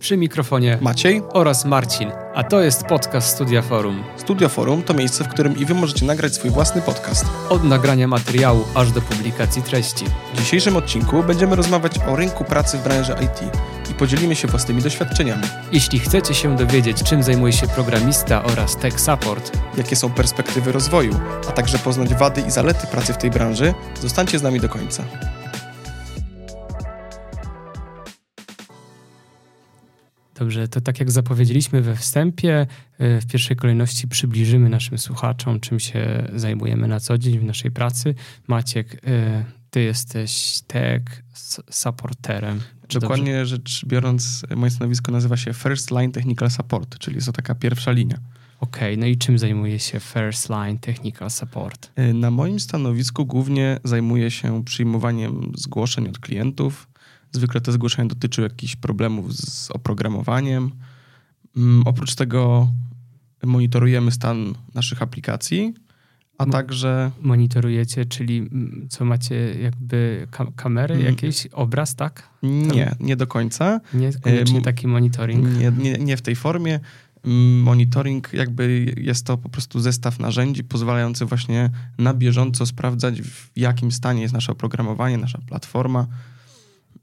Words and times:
Przy 0.00 0.16
mikrofonie 0.16 0.78
Maciej 0.80 1.22
oraz 1.32 1.64
Marcin, 1.64 2.10
a 2.34 2.44
to 2.44 2.60
jest 2.60 2.84
podcast 2.84 3.34
Studia 3.34 3.62
Forum. 3.62 4.04
Studio 4.16 4.48
Forum 4.48 4.82
to 4.82 4.94
miejsce, 4.94 5.24
w 5.24 5.28
którym 5.28 5.56
i 5.56 5.64
wy 5.64 5.74
możecie 5.74 6.06
nagrać 6.06 6.34
swój 6.34 6.50
własny 6.50 6.82
podcast. 6.82 7.26
Od 7.48 7.64
nagrania 7.64 8.08
materiału 8.08 8.64
aż 8.74 8.92
do 8.92 9.00
publikacji 9.00 9.62
treści. 9.62 10.04
W 10.34 10.38
dzisiejszym 10.38 10.76
odcinku 10.76 11.22
będziemy 11.22 11.56
rozmawiać 11.56 11.92
o 12.08 12.16
rynku 12.16 12.44
pracy 12.44 12.78
w 12.78 12.84
branży 12.84 13.14
IT 13.24 13.50
i 13.90 13.94
podzielimy 13.94 14.36
się 14.36 14.48
własnymi 14.48 14.82
doświadczeniami. 14.82 15.44
Jeśli 15.72 15.98
chcecie 15.98 16.34
się 16.34 16.56
dowiedzieć, 16.56 17.02
czym 17.02 17.22
zajmuje 17.22 17.52
się 17.52 17.68
programista 17.68 18.44
oraz 18.44 18.76
tech 18.76 19.00
support, 19.00 19.58
Jakie 19.76 19.96
są 19.96 20.10
perspektywy 20.10 20.72
rozwoju, 20.72 21.20
a 21.48 21.52
także 21.52 21.78
poznać 21.78 22.14
wady 22.14 22.40
i 22.40 22.50
zalety 22.50 22.86
pracy 22.86 23.12
w 23.12 23.18
tej 23.18 23.30
branży, 23.30 23.74
zostańcie 24.00 24.38
z 24.38 24.42
nami 24.42 24.60
do 24.60 24.68
końca. 24.68 25.04
Dobrze, 30.38 30.68
to 30.68 30.80
tak 30.80 31.00
jak 31.00 31.10
zapowiedzieliśmy 31.10 31.82
we 31.82 31.96
wstępie, 31.96 32.66
y, 33.00 33.20
w 33.20 33.26
pierwszej 33.26 33.56
kolejności 33.56 34.08
przybliżymy 34.08 34.68
naszym 34.68 34.98
słuchaczom, 34.98 35.60
czym 35.60 35.80
się 35.80 36.28
zajmujemy 36.34 36.88
na 36.88 37.00
co 37.00 37.18
dzień 37.18 37.38
w 37.38 37.44
naszej 37.44 37.70
pracy. 37.70 38.14
Maciek, 38.46 38.94
y, 38.94 38.98
ty 39.70 39.82
jesteś 39.82 40.60
tech 40.66 41.02
supporterem. 41.70 42.60
Dokładnie 42.92 43.46
rzecz 43.46 43.84
biorąc, 43.86 44.42
moje 44.56 44.70
stanowisko 44.70 45.12
nazywa 45.12 45.36
się 45.36 45.54
First 45.54 45.90
Line 45.90 46.12
Technical 46.12 46.50
Support, 46.50 46.98
czyli 46.98 47.14
jest 47.16 47.26
to 47.26 47.32
taka 47.32 47.54
pierwsza 47.54 47.90
linia. 47.90 48.16
dobrze? 48.16 48.38
Okej, 48.60 48.98
no 48.98 49.06
i 49.06 49.16
czym 49.16 49.38
zajmuje 49.38 49.78
się 49.78 50.00
First 50.00 50.48
Line 50.50 50.78
Technical 50.78 51.30
Support? 51.30 51.90
Y, 51.98 52.14
Na 52.14 52.30
moim 52.30 52.60
stanowisku 52.60 53.26
głównie 53.26 53.80
zajmuję 53.84 54.30
się 54.30 54.64
przyjmowaniem 54.64 55.52
zgłoszeń 55.56 56.08
od 56.08 56.18
klientów. 56.18 56.87
Zwykle 57.32 57.60
te 57.60 57.72
zgłoszenia 57.72 58.08
dotyczą 58.08 58.42
jakichś 58.42 58.76
problemów 58.76 59.36
z 59.36 59.70
oprogramowaniem. 59.70 60.70
Mm, 61.56 61.82
Oprócz 61.86 62.14
tego 62.14 62.68
monitorujemy 63.44 64.10
stan 64.10 64.54
naszych 64.74 65.02
aplikacji, 65.02 65.74
a 66.38 66.44
M- 66.44 66.50
także 66.50 67.10
Monitorujecie, 67.20 68.04
czyli 68.04 68.38
mm, 68.38 68.86
co 68.90 69.04
macie 69.04 69.54
jakby 69.62 70.26
ka- 70.30 70.52
kamery, 70.56 70.94
Mm. 70.94 71.06
jakiś 71.06 71.46
obraz, 71.46 71.96
tak? 71.96 72.28
nie, 72.42 72.94
nie 73.00 73.16
do 73.16 73.26
końca. 73.26 73.80
Nie 73.94 74.12
koniecznie 74.12 74.58
m- 74.58 74.64
taki 74.64 74.86
monitoring. 74.88 75.58
Nie, 75.58 75.72
nie, 75.78 75.92
nie 75.98 76.16
w 76.16 76.22
tej 76.22 76.36
formie. 76.36 76.80
Monitoring 77.62 78.32
jakby 78.32 78.94
jest 78.96 79.26
to 79.26 79.36
po 79.38 79.48
prostu 79.48 79.80
zestaw 79.80 80.18
narzędzi 80.18 80.64
pozwalający 80.64 81.24
właśnie 81.26 81.70
na 81.98 82.14
bieżąco 82.14 82.66
sprawdzać, 82.66 83.22
w 83.22 83.50
jakim 83.56 83.92
stanie 83.92 84.22
jest 84.22 84.34
nasze 84.34 84.52
oprogramowanie, 84.52 85.18
nasza 85.18 85.38
platforma. 85.38 86.06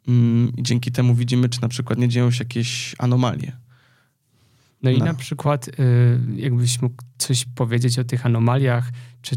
Mm, 0.08 0.52
I 0.58 0.64
dzięki 0.64 0.92
temu 0.92 1.16
widzimy, 1.16 1.50
czy 1.50 1.62
na 1.62 1.68
przykład 1.68 2.00
nie 2.00 2.10
dzieją 2.10 2.32
się 2.32 2.44
jakieś 2.44 2.96
anomalie. 3.00 3.58
No 4.84 4.90
i 4.92 4.98
No. 4.98 5.06
na 5.06 5.14
przykład, 5.14 5.68
y, 5.68 5.72
jakbyś 6.36 6.82
mógł 6.82 7.04
coś 7.18 7.46
powiedzieć 7.56 8.00
o 8.00 8.04
tych 8.04 8.26
anomaliach, 8.26 8.92
czy, 9.22 9.36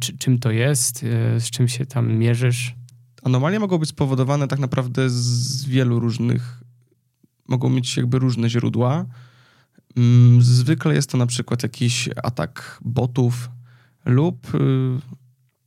czy, 0.00 0.18
czym 0.18 0.38
to 0.38 0.50
jest, 0.50 1.02
y, 1.02 1.40
z 1.40 1.50
czym 1.50 1.68
się 1.68 1.86
tam 1.86 2.12
mierzysz? 2.12 2.74
Anomalie 3.22 3.60
mogą 3.60 3.78
być 3.78 3.88
spowodowane 3.88 4.48
tak 4.48 4.58
naprawdę 4.58 5.10
z 5.10 5.64
wielu 5.64 6.00
różnych, 6.00 6.62
mogą 7.48 7.70
mieć 7.70 7.96
jakby 7.96 8.18
różne 8.18 8.50
źródła. 8.50 9.06
Mm, 9.96 10.42
Zwykle 10.42 10.94
jest 10.94 11.10
to 11.10 11.18
na 11.18 11.26
przykład 11.26 11.62
jakiś 11.62 12.08
atak 12.22 12.80
botów 12.84 13.50
lub 14.04 14.54
y, 14.54 14.58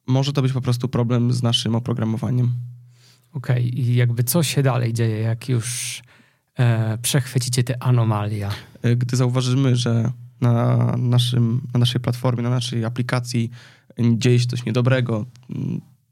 może 0.07 0.33
to 0.33 0.41
być 0.41 0.53
po 0.53 0.61
prostu 0.61 0.87
problem 0.87 1.33
z 1.33 1.43
naszym 1.43 1.75
oprogramowaniem. 1.75 2.51
Okej, 3.35 3.79
i 3.79 3.95
jakby 3.95 4.23
co 4.23 4.43
się 4.43 4.63
dalej 4.63 4.93
dzieje, 4.93 5.19
jak 5.19 5.49
już 5.49 6.01
e, 6.59 6.97
przechwycicie 6.97 7.63
te 7.63 7.83
anomalia? 7.83 8.51
Y, 8.85 8.95
Gdy 8.95 9.17
zauważymy, 9.17 9.75
że 9.75 10.11
na, 10.41 10.95
naszym, 10.97 11.67
na 11.73 11.79
naszej 11.79 12.01
platformie, 12.01 12.43
na 12.43 12.49
naszej 12.49 12.85
aplikacji 12.85 13.49
dzieje 14.17 14.39
się 14.39 14.45
coś 14.45 14.65
niedobrego, 14.65 15.25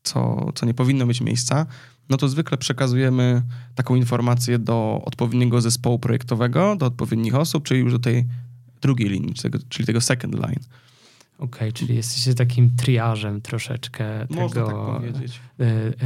co, 0.04 0.52
co 0.56 0.66
nie 0.66 0.74
powinno 0.74 1.06
mieć 1.06 1.22
miejsca, 1.22 1.66
no 2.10 2.18
to 2.18 2.28
zwykle 2.28 2.58
przekazujemy 2.58 3.42
taką 3.76 3.96
informację 3.96 4.60
do 4.60 5.02
odpowiedniego 5.06 5.62
zespołu 5.62 6.00
projektowego, 6.00 6.76
do 6.76 6.86
odpowiednich 6.86 7.36
osób, 7.36 7.64
czyli 7.64 7.80
już 7.80 7.92
do 7.92 8.00
tej 8.00 8.26
drugiej 8.82 9.10
linii, 9.10 9.34
czyli 9.34 9.52
tego, 9.52 9.66
czyli 9.70 9.86
tego 9.86 10.02
second 10.02 10.36
line. 10.36 10.60
Okej, 11.38 11.74
czyli 11.74 11.96
jesteście 11.96 12.34
takim 12.34 12.76
triażem 12.76 13.42
troszeczkę 13.42 14.28
Można 14.30 14.48
tego 14.48 14.68
tak 14.68 15.02
powiedzieć. 15.02 15.40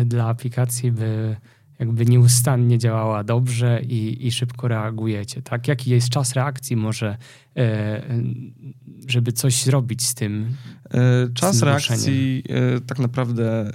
y, 0.01 0.05
dla 0.05 0.27
aplikacji, 0.27 0.91
by 0.91 1.35
jakby 1.79 2.05
nieustannie 2.05 2.77
działała 2.77 3.23
dobrze 3.23 3.81
i, 3.81 4.27
i 4.27 4.31
szybko 4.31 4.67
reagujecie, 4.67 5.41
tak? 5.41 5.67
Jaki 5.67 5.89
jest 5.89 6.09
czas 6.09 6.33
reakcji 6.33 6.75
może, 6.75 7.17
e, 7.57 8.03
żeby 9.07 9.31
coś 9.31 9.63
zrobić 9.63 10.05
z 10.05 10.13
tym? 10.13 10.55
E, 10.93 11.29
Czas 11.33 11.55
Z 11.55 11.63
reakcji 11.63 12.43
e, 12.49 12.81
tak 12.81 12.99
naprawdę 12.99 13.71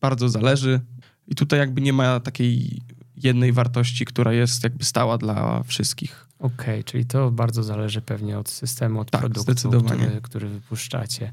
bardzo 0.00 0.28
zależy 0.28 0.80
i 1.28 1.34
tutaj 1.34 1.58
jakby 1.58 1.80
nie 1.80 1.92
ma 1.92 2.20
takiej 2.20 2.80
jednej 3.16 3.52
wartości, 3.52 4.04
która 4.04 4.32
jest 4.32 4.64
jakby 4.64 4.84
stała 4.84 5.18
dla 5.18 5.62
wszystkich. 5.62 6.28
Okej, 6.38 6.84
czyli 6.84 7.04
to 7.04 7.30
bardzo 7.30 7.62
zależy 7.62 8.00
pewnie 8.00 8.38
od 8.38 8.48
systemu, 8.48 9.00
od 9.00 9.10
Tak, 9.10 9.20
produktu, 9.20 9.70
który, 9.82 10.20
który 10.22 10.48
wypuszczacie. 10.48 11.32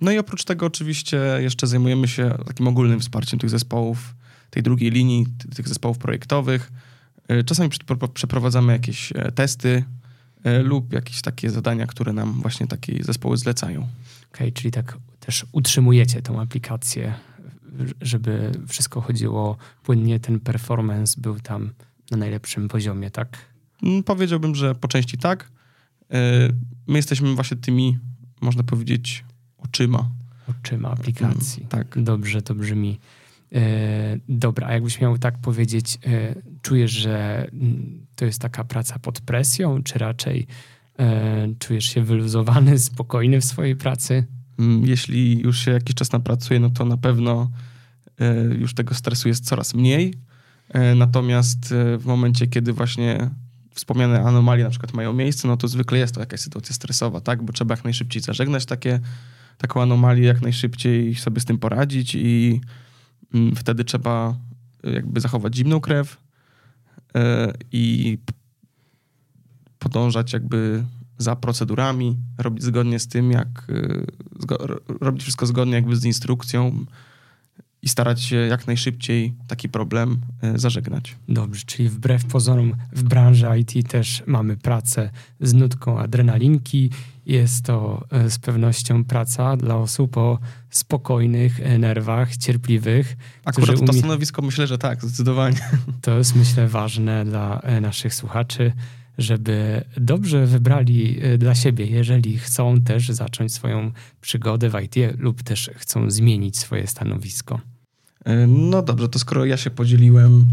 No 0.00 0.10
i 0.12 0.18
oprócz 0.18 0.44
tego 0.44 0.66
oczywiście 0.66 1.16
jeszcze 1.40 1.66
zajmujemy 1.66 2.08
się 2.08 2.34
takim 2.46 2.68
ogólnym 2.68 3.00
wsparciem 3.00 3.38
tych 3.38 3.50
zespołów, 3.50 4.14
tej 4.50 4.62
drugiej 4.62 4.90
linii, 4.90 5.26
ty- 5.38 5.48
tych 5.48 5.68
zespołów 5.68 5.98
projektowych. 5.98 6.72
E, 7.28 7.44
Czasami 7.44 7.68
prze- 7.70 8.08
przeprowadzamy 8.14 8.72
jakieś 8.72 9.12
e, 9.12 9.32
testy 9.32 9.84
e, 10.44 10.58
lub 10.62 10.92
jakieś 10.92 11.22
takie 11.22 11.50
zadania, 11.50 11.86
które 11.86 12.12
nam 12.12 12.32
właśnie 12.42 12.66
takie 12.66 13.04
zespoły 13.04 13.36
zlecają. 13.36 13.88
Okej, 14.34 14.52
czyli 14.52 14.70
tak 14.70 14.96
też 15.20 15.46
utrzymujecie 15.52 16.22
tą 16.22 16.40
aplikację, 16.40 17.14
żeby 18.00 18.52
wszystko 18.68 19.00
chodziło 19.00 19.56
płynnie, 19.82 20.20
ten 20.20 20.40
performance 20.40 21.20
był 21.20 21.40
tam 21.40 21.70
na 22.10 22.16
najlepszym 22.16 22.68
poziomie, 22.68 23.10
tak? 23.10 23.38
Mm, 23.82 24.02
Powiedziałbym, 24.02 24.54
że 24.54 24.74
po 24.74 24.88
części 24.88 25.18
tak. 25.18 25.50
E, 26.12 26.48
My 26.86 26.98
jesteśmy 26.98 27.34
właśnie 27.34 27.56
tymi, 27.56 27.98
można 28.40 28.62
powiedzieć, 28.62 29.24
oczyma. 29.58 30.10
Oczyma 30.48 30.90
aplikacji. 30.90 31.62
Mm, 31.62 31.68
tak. 31.68 32.02
Dobrze 32.02 32.42
to 32.42 32.54
brzmi. 32.54 32.98
E, 33.52 34.18
dobra, 34.28 34.66
a 34.66 34.72
jakbyś 34.72 35.00
miał 35.00 35.18
tak 35.18 35.38
powiedzieć, 35.38 35.98
e, 36.06 36.34
czujesz, 36.62 36.90
że 36.90 37.46
mm, 37.52 38.06
to 38.14 38.24
jest 38.24 38.40
taka 38.40 38.64
praca 38.64 38.98
pod 38.98 39.20
presją, 39.20 39.82
czy 39.82 39.98
raczej 39.98 40.46
czujesz 41.58 41.84
się 41.84 42.02
wyluzowany, 42.02 42.78
spokojny 42.90 43.40
w 43.40 43.44
swojej 43.44 43.76
pracy? 43.76 44.26
Jeśli 44.84 45.40
już 45.40 45.58
się 45.58 45.70
jakiś 45.70 45.94
czas 45.94 46.12
napracuje, 46.12 46.60
no 46.60 46.70
to 46.70 46.84
na 46.84 46.96
pewno 46.96 47.50
już 48.58 48.74
tego 48.74 48.94
stresu 48.94 49.28
jest 49.28 49.44
coraz 49.44 49.74
mniej. 49.74 50.14
Natomiast 50.96 51.74
w 51.98 52.04
momencie, 52.04 52.46
kiedy 52.46 52.72
właśnie 52.72 53.30
wspomniane 53.74 54.22
anomalie 54.22 54.64
na 54.64 54.70
przykład 54.70 54.92
mają 54.92 55.12
miejsce, 55.12 55.48
no 55.48 55.56
to 55.56 55.68
zwykle 55.68 55.98
jest 55.98 56.14
to 56.14 56.20
jakaś 56.20 56.40
sytuacja 56.40 56.74
stresowa, 56.74 57.20
tak? 57.20 57.42
Bo 57.42 57.52
trzeba 57.52 57.74
jak 57.74 57.84
najszybciej 57.84 58.22
zażegnać 58.22 58.66
takie, 58.66 59.00
taką 59.58 59.82
anomalię, 59.82 60.24
jak 60.24 60.40
najszybciej 60.40 61.14
sobie 61.14 61.40
z 61.40 61.44
tym 61.44 61.58
poradzić 61.58 62.14
i 62.14 62.60
mm, 63.34 63.56
wtedy 63.56 63.84
trzeba 63.84 64.36
e, 64.84 64.90
jakby 64.90 65.20
zachować 65.20 65.56
zimną 65.56 65.80
krew 65.80 66.16
e, 67.14 67.52
i 67.72 68.18
podążać 69.78 70.32
jakby 70.32 70.84
za 71.18 71.36
procedurami, 71.36 72.16
robić 72.38 72.64
zgodnie 72.64 72.98
z 72.98 73.08
tym, 73.08 73.30
jak 73.30 73.48
y, 73.70 74.06
robić 75.00 75.22
wszystko 75.22 75.46
zgodnie 75.46 75.74
jakby 75.74 75.96
z 75.96 76.04
instrukcją 76.04 76.86
i 77.82 77.88
starać 77.88 78.22
się 78.22 78.36
jak 78.36 78.66
najszybciej 78.66 79.34
taki 79.46 79.68
problem 79.68 80.20
y, 80.44 80.58
zażegnać. 80.58 81.16
Dobrze, 81.28 81.62
czyli 81.66 81.88
wbrew 81.88 82.24
pozorom 82.24 82.76
w 82.92 83.02
branży 83.02 83.46
IT 83.58 83.88
też 83.90 84.22
mamy 84.26 84.56
pracę 84.56 85.10
z 85.40 85.54
nutką 85.54 85.98
adrenalinki. 85.98 86.90
Jest 87.26 87.64
to 87.64 88.04
e, 88.10 88.30
z 88.30 88.38
pewnością 88.38 89.04
praca 89.04 89.56
dla 89.56 89.76
osób 89.76 90.16
o 90.16 90.38
spokojnych 90.70 91.60
e, 91.60 91.78
nerwach, 91.78 92.36
cierpliwych. 92.36 93.16
Akurat 93.44 93.76
to 93.76 93.84
umie- 93.84 93.98
stanowisko 93.98 94.42
myślę, 94.42 94.66
że 94.66 94.78
tak, 94.78 95.02
zdecydowanie. 95.02 95.56
To 96.02 96.18
jest 96.18 96.36
myślę 96.36 96.68
ważne 96.68 97.24
dla 97.24 97.60
e, 97.60 97.80
naszych 97.80 98.14
słuchaczy, 98.14 98.72
żeby 99.18 99.84
dobrze 99.96 100.46
wybrali 100.46 101.18
e, 101.22 101.38
dla 101.38 101.54
siebie, 101.54 101.86
jeżeli 101.86 102.38
chcą 102.38 102.80
też 102.80 103.08
zacząć 103.08 103.54
swoją 103.54 103.92
przygodę 104.20 104.70
w 104.70 104.80
IT 104.82 104.94
lub 105.18 105.42
też 105.42 105.70
chcą 105.76 106.10
zmienić 106.10 106.58
swoje 106.58 106.86
stanowisko. 106.86 107.60
Y, 108.28 108.46
No 108.46 108.82
dobrze, 108.82 109.08
to 109.08 109.18
skoro 109.18 109.44
ja 109.44 109.56
się 109.56 109.70
podzieliłem 109.70 110.46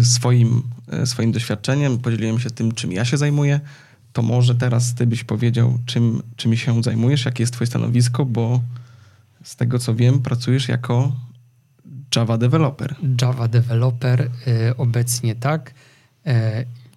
y, 0.00 0.04
swoim, 0.04 0.62
y, 1.02 1.06
swoim 1.06 1.32
doświadczeniem, 1.32 1.98
podzieliłem 1.98 2.38
się 2.38 2.50
tym, 2.50 2.72
czym 2.72 2.92
ja 2.92 3.04
się 3.04 3.16
zajmuję, 3.16 3.60
to 4.12 4.22
może 4.22 4.54
teraz 4.54 4.94
ty 4.94 5.06
byś 5.06 5.24
powiedział, 5.24 5.78
czym, 5.86 6.22
czym 6.36 6.56
się 6.56 6.82
zajmujesz, 6.82 7.24
jakie 7.24 7.42
jest 7.42 7.52
twoje 7.52 7.66
stanowisko, 7.66 8.24
bo 8.24 8.60
z 9.44 9.56
tego 9.56 9.78
co 9.78 9.94
wiem, 9.94 10.22
pracujesz 10.22 10.68
jako 10.68 11.12
Java 12.16 12.38
developer. 12.38 12.94
Java 13.20 13.48
developer 13.48 14.30
obecnie 14.76 15.34
tak. 15.34 15.74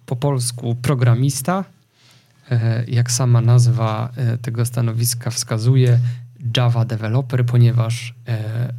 Po 0.06 0.16
polsku 0.16 0.74
programista. 0.74 1.64
E, 2.50 2.84
jak 2.88 3.12
sama 3.12 3.40
nazwa 3.40 4.10
e, 4.16 4.38
tego 4.38 4.66
stanowiska 4.66 5.30
wskazuje, 5.30 5.98
Java 6.56 6.84
developer, 6.84 7.46
ponieważ 7.46 8.14
e, 8.28 8.72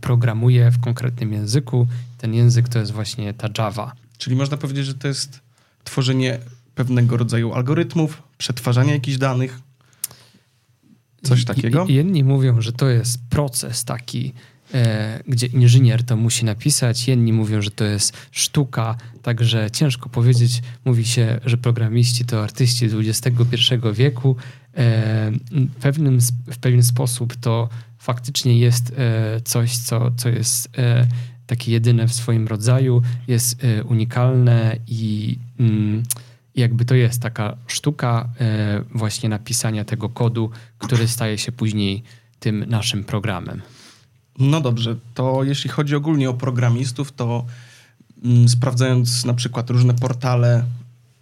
programuje 0.00 0.70
w 0.70 0.80
konkretnym 0.80 1.32
języku. 1.32 1.86
Ten 2.18 2.34
język 2.34 2.68
to 2.68 2.78
jest 2.78 2.92
właśnie 2.92 3.34
ta 3.34 3.48
Java. 3.58 3.92
Czyli 4.18 4.36
można 4.36 4.56
powiedzieć, 4.56 4.86
że 4.86 4.94
to 4.94 5.08
jest 5.08 5.40
tworzenie 5.84 6.38
pewnego 6.74 7.16
rodzaju 7.16 7.52
algorytmów, 7.52 8.22
przetwarzanie 8.38 8.92
jakichś 8.92 9.18
danych. 9.18 9.60
Coś 11.22 11.44
takiego? 11.44 11.86
Jedni 11.88 12.24
mówią, 12.24 12.60
że 12.60 12.72
to 12.72 12.88
jest 12.88 13.18
proces 13.30 13.84
taki, 13.84 14.32
e, 14.74 15.22
gdzie 15.28 15.46
inżynier 15.46 16.04
to 16.04 16.16
musi 16.16 16.44
napisać, 16.44 17.08
inni 17.08 17.32
mówią, 17.32 17.62
że 17.62 17.70
to 17.70 17.84
jest 17.84 18.16
sztuka, 18.30 18.96
także 19.22 19.70
ciężko 19.70 20.08
powiedzieć. 20.08 20.62
Mówi 20.84 21.04
się, 21.04 21.40
że 21.44 21.56
programiści 21.56 22.24
to 22.24 22.42
artyści 22.42 22.86
XXI 22.86 23.34
wieku. 23.92 24.36
E, 24.76 25.32
pewnym, 25.80 26.18
w 26.46 26.58
pewien 26.58 26.82
sposób 26.82 27.36
to 27.36 27.68
faktycznie 28.02 28.58
jest 28.58 28.92
e, 28.96 29.40
coś, 29.40 29.76
co, 29.76 30.10
co 30.16 30.28
jest 30.28 30.78
e, 30.78 31.06
takie 31.46 31.72
jedyne 31.72 32.08
w 32.08 32.12
swoim 32.12 32.48
rodzaju, 32.48 33.02
jest 33.28 33.64
e, 33.64 33.84
unikalne 33.84 34.76
i 34.88 35.38
mm, 35.60 36.02
jakby 36.54 36.84
to 36.84 36.94
jest 36.94 37.22
taka 37.22 37.56
sztuka 37.66 38.28
właśnie 38.94 39.28
napisania 39.28 39.84
tego 39.84 40.08
kodu, 40.08 40.50
który 40.78 41.08
staje 41.08 41.38
się 41.38 41.52
później 41.52 42.02
tym 42.40 42.64
naszym 42.68 43.04
programem. 43.04 43.62
No 44.38 44.60
dobrze, 44.60 44.96
to 45.14 45.44
jeśli 45.44 45.70
chodzi 45.70 45.94
ogólnie 45.96 46.30
o 46.30 46.34
programistów, 46.34 47.12
to 47.12 47.44
mm, 48.24 48.48
sprawdzając 48.48 49.24
na 49.24 49.34
przykład 49.34 49.70
różne 49.70 49.94
portale 49.94 50.64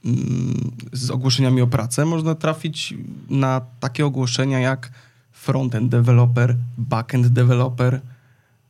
mm, 0.04 0.70
z 0.92 1.10
ogłoszeniami 1.10 1.62
o 1.62 1.66
pracę, 1.66 2.06
można 2.06 2.34
trafić 2.34 2.94
na 3.28 3.60
takie 3.80 4.06
ogłoszenia 4.06 4.60
jak 4.60 4.90
frontend 5.40 5.90
developer, 5.90 6.56
backend 6.78 7.26
developer 7.26 8.00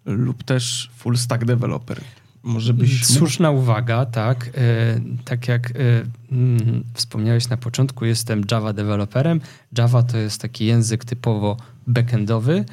lub 0.05 0.45
też 0.45 0.91
full 0.97 1.17
stack 1.17 1.45
developer. 1.45 2.01
Może 2.43 2.75
byś 2.75 3.07
Słuszna 3.07 3.51
uwaga, 3.51 4.07
tak. 4.07 4.51
E, 4.55 5.01
tak 5.25 5.49
jak 5.49 5.71
e, 5.71 5.75
mm, 6.33 6.85
wspomniałeś 6.95 7.49
na 7.49 7.57
początku, 7.57 8.05
jestem 8.05 8.43
Java 8.51 8.73
developerem. 8.73 9.41
Java 9.79 10.03
to 10.03 10.19
jest 10.19 10.41
taki 10.41 10.67
język 10.67 11.05
typowo 11.05 11.57
backendowy, 11.87 12.65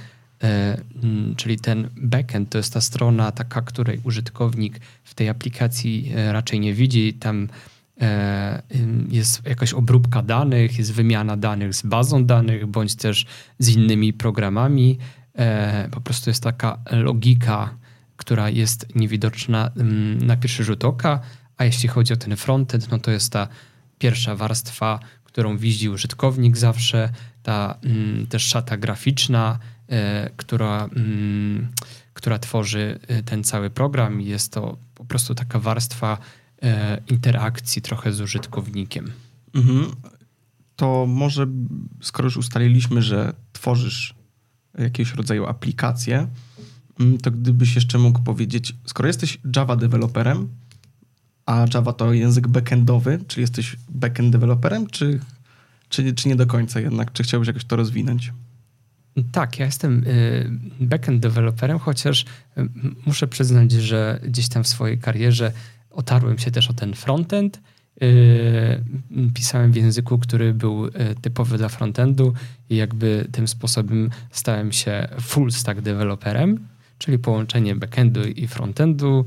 e, 0.43 0.77
mm, 1.03 1.35
czyli 1.35 1.59
ten 1.59 1.89
backend 2.01 2.49
to 2.49 2.57
jest 2.57 2.73
ta 2.73 2.81
strona 2.81 3.31
taka, 3.31 3.61
której 3.61 3.99
użytkownik 4.03 4.79
w 5.03 5.13
tej 5.13 5.29
aplikacji 5.29 6.11
e, 6.15 6.33
raczej 6.33 6.59
nie 6.59 6.73
widzi. 6.73 7.13
Tam 7.13 7.47
jest 9.09 9.45
jakaś 9.45 9.73
obróbka 9.73 10.21
danych, 10.21 10.77
jest 10.77 10.93
wymiana 10.93 11.37
danych 11.37 11.73
z 11.73 11.81
bazą 11.81 12.25
danych, 12.25 12.65
bądź 12.65 12.95
też 12.95 13.25
z 13.59 13.69
innymi 13.69 14.13
programami. 14.13 14.97
E, 15.35 15.89
po 15.91 16.01
prostu 16.01 16.29
jest 16.29 16.43
taka 16.43 16.79
logika, 16.91 17.69
która 18.17 18.49
jest 18.49 18.95
niewidoczna 18.95 19.71
na 20.21 20.37
pierwszy 20.37 20.63
rzut 20.63 20.85
oka, 20.85 21.19
a 21.57 21.65
jeśli 21.65 21.89
chodzi 21.89 22.13
o 22.13 22.17
ten 22.17 22.35
frontend, 22.35 22.91
no 22.91 22.99
to 22.99 23.11
jest 23.11 23.33
ta 23.33 23.47
pierwsza 23.99 24.35
warstwa, 24.35 24.99
którą 25.23 25.57
widzi 25.57 25.89
użytkownik 25.89 26.57
zawsze, 26.57 27.09
ta 27.43 27.77
też 28.29 28.43
szata 28.43 28.77
graficzna, 28.77 29.59
e, 29.89 30.29
która, 30.37 30.89
która 32.13 32.39
tworzy 32.39 32.99
ten 33.25 33.43
cały 33.43 33.69
program. 33.69 34.21
Jest 34.21 34.53
to 34.53 34.77
po 34.95 35.05
prostu 35.05 35.35
taka 35.35 35.59
warstwa 35.59 36.17
e, 36.17 36.46
interakcji 37.09 37.81
trochę 37.81 38.13
z 38.13 38.21
użytkownikiem. 38.21 39.11
Mhm. 39.53 39.91
To 40.75 41.05
może, 41.07 41.47
skoro 42.01 42.25
już 42.25 42.37
ustaliliśmy, 42.37 43.01
że 43.01 43.33
tworzysz 43.53 44.15
jakiegoś 44.77 45.13
rodzaju 45.13 45.45
aplikację, 45.45 46.27
mm, 46.99 47.17
to 47.17 47.31
gdybyś 47.31 47.75
jeszcze 47.75 47.97
mógł 47.97 48.21
powiedzieć, 48.21 48.75
skoro 48.85 49.07
jesteś 49.07 49.39
Java 49.55 49.75
deweloperem, 49.75 50.49
a 51.45 51.65
Java 51.73 51.93
to 51.93 52.13
język 52.13 52.47
backendowy, 52.47 53.19
czy 53.27 53.41
jesteś 53.41 53.75
backend 53.89 54.31
deweloperem, 54.31 54.87
czy, 54.87 55.19
czy, 55.89 56.13
czy 56.13 56.27
nie 56.27 56.35
do 56.35 56.47
końca 56.47 56.79
jednak? 56.79 57.13
Czy 57.13 57.23
chciałbyś 57.23 57.47
jakoś 57.47 57.65
to 57.65 57.75
rozwinąć? 57.75 58.33
Tak, 59.31 59.59
ja 59.59 59.65
jestem 59.65 60.03
y, 60.07 60.49
backend 60.79 61.21
deweloperem, 61.21 61.79
chociaż 61.79 62.25
y, 62.57 62.69
muszę 63.05 63.27
przyznać, 63.27 63.71
że 63.71 64.19
gdzieś 64.23 64.49
tam 64.49 64.63
w 64.63 64.67
swojej 64.67 64.99
karierze 64.99 65.51
otarłem 65.97 66.37
się 66.37 66.51
też 66.51 66.69
o 66.69 66.73
ten 66.73 66.93
frontend. 66.93 67.61
Yy, 68.01 69.31
pisałem 69.33 69.71
w 69.71 69.75
języku, 69.75 70.19
który 70.19 70.53
był 70.53 70.85
yy, 70.85 70.91
typowy 71.21 71.57
dla 71.57 71.69
frontendu 71.69 72.33
i 72.69 72.75
jakby 72.75 73.27
tym 73.31 73.47
sposobem 73.47 74.09
stałem 74.31 74.71
się 74.71 75.07
full 75.21 75.51
stack 75.51 75.81
developerem, 75.81 76.67
czyli 76.97 77.19
połączenie 77.19 77.75
backendu 77.75 78.23
i 78.23 78.47
frontendu. 78.47 79.25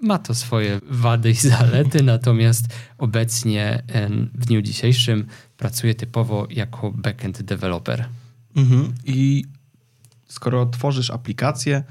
Ma 0.00 0.18
to 0.18 0.34
swoje 0.34 0.80
wady 0.90 1.30
i 1.30 1.34
zalety, 1.34 2.02
natomiast 2.02 2.66
obecnie 2.98 3.82
w 4.34 4.46
dniu 4.46 4.62
dzisiejszym 4.62 5.26
pracuję 5.56 5.94
typowo 5.94 6.46
jako 6.50 6.92
backend 6.92 7.42
developer. 7.42 8.08
Mhm. 8.56 8.94
I 9.04 9.44
skoro 10.28 10.66
tworzysz 10.66 11.10
aplikację, 11.10 11.84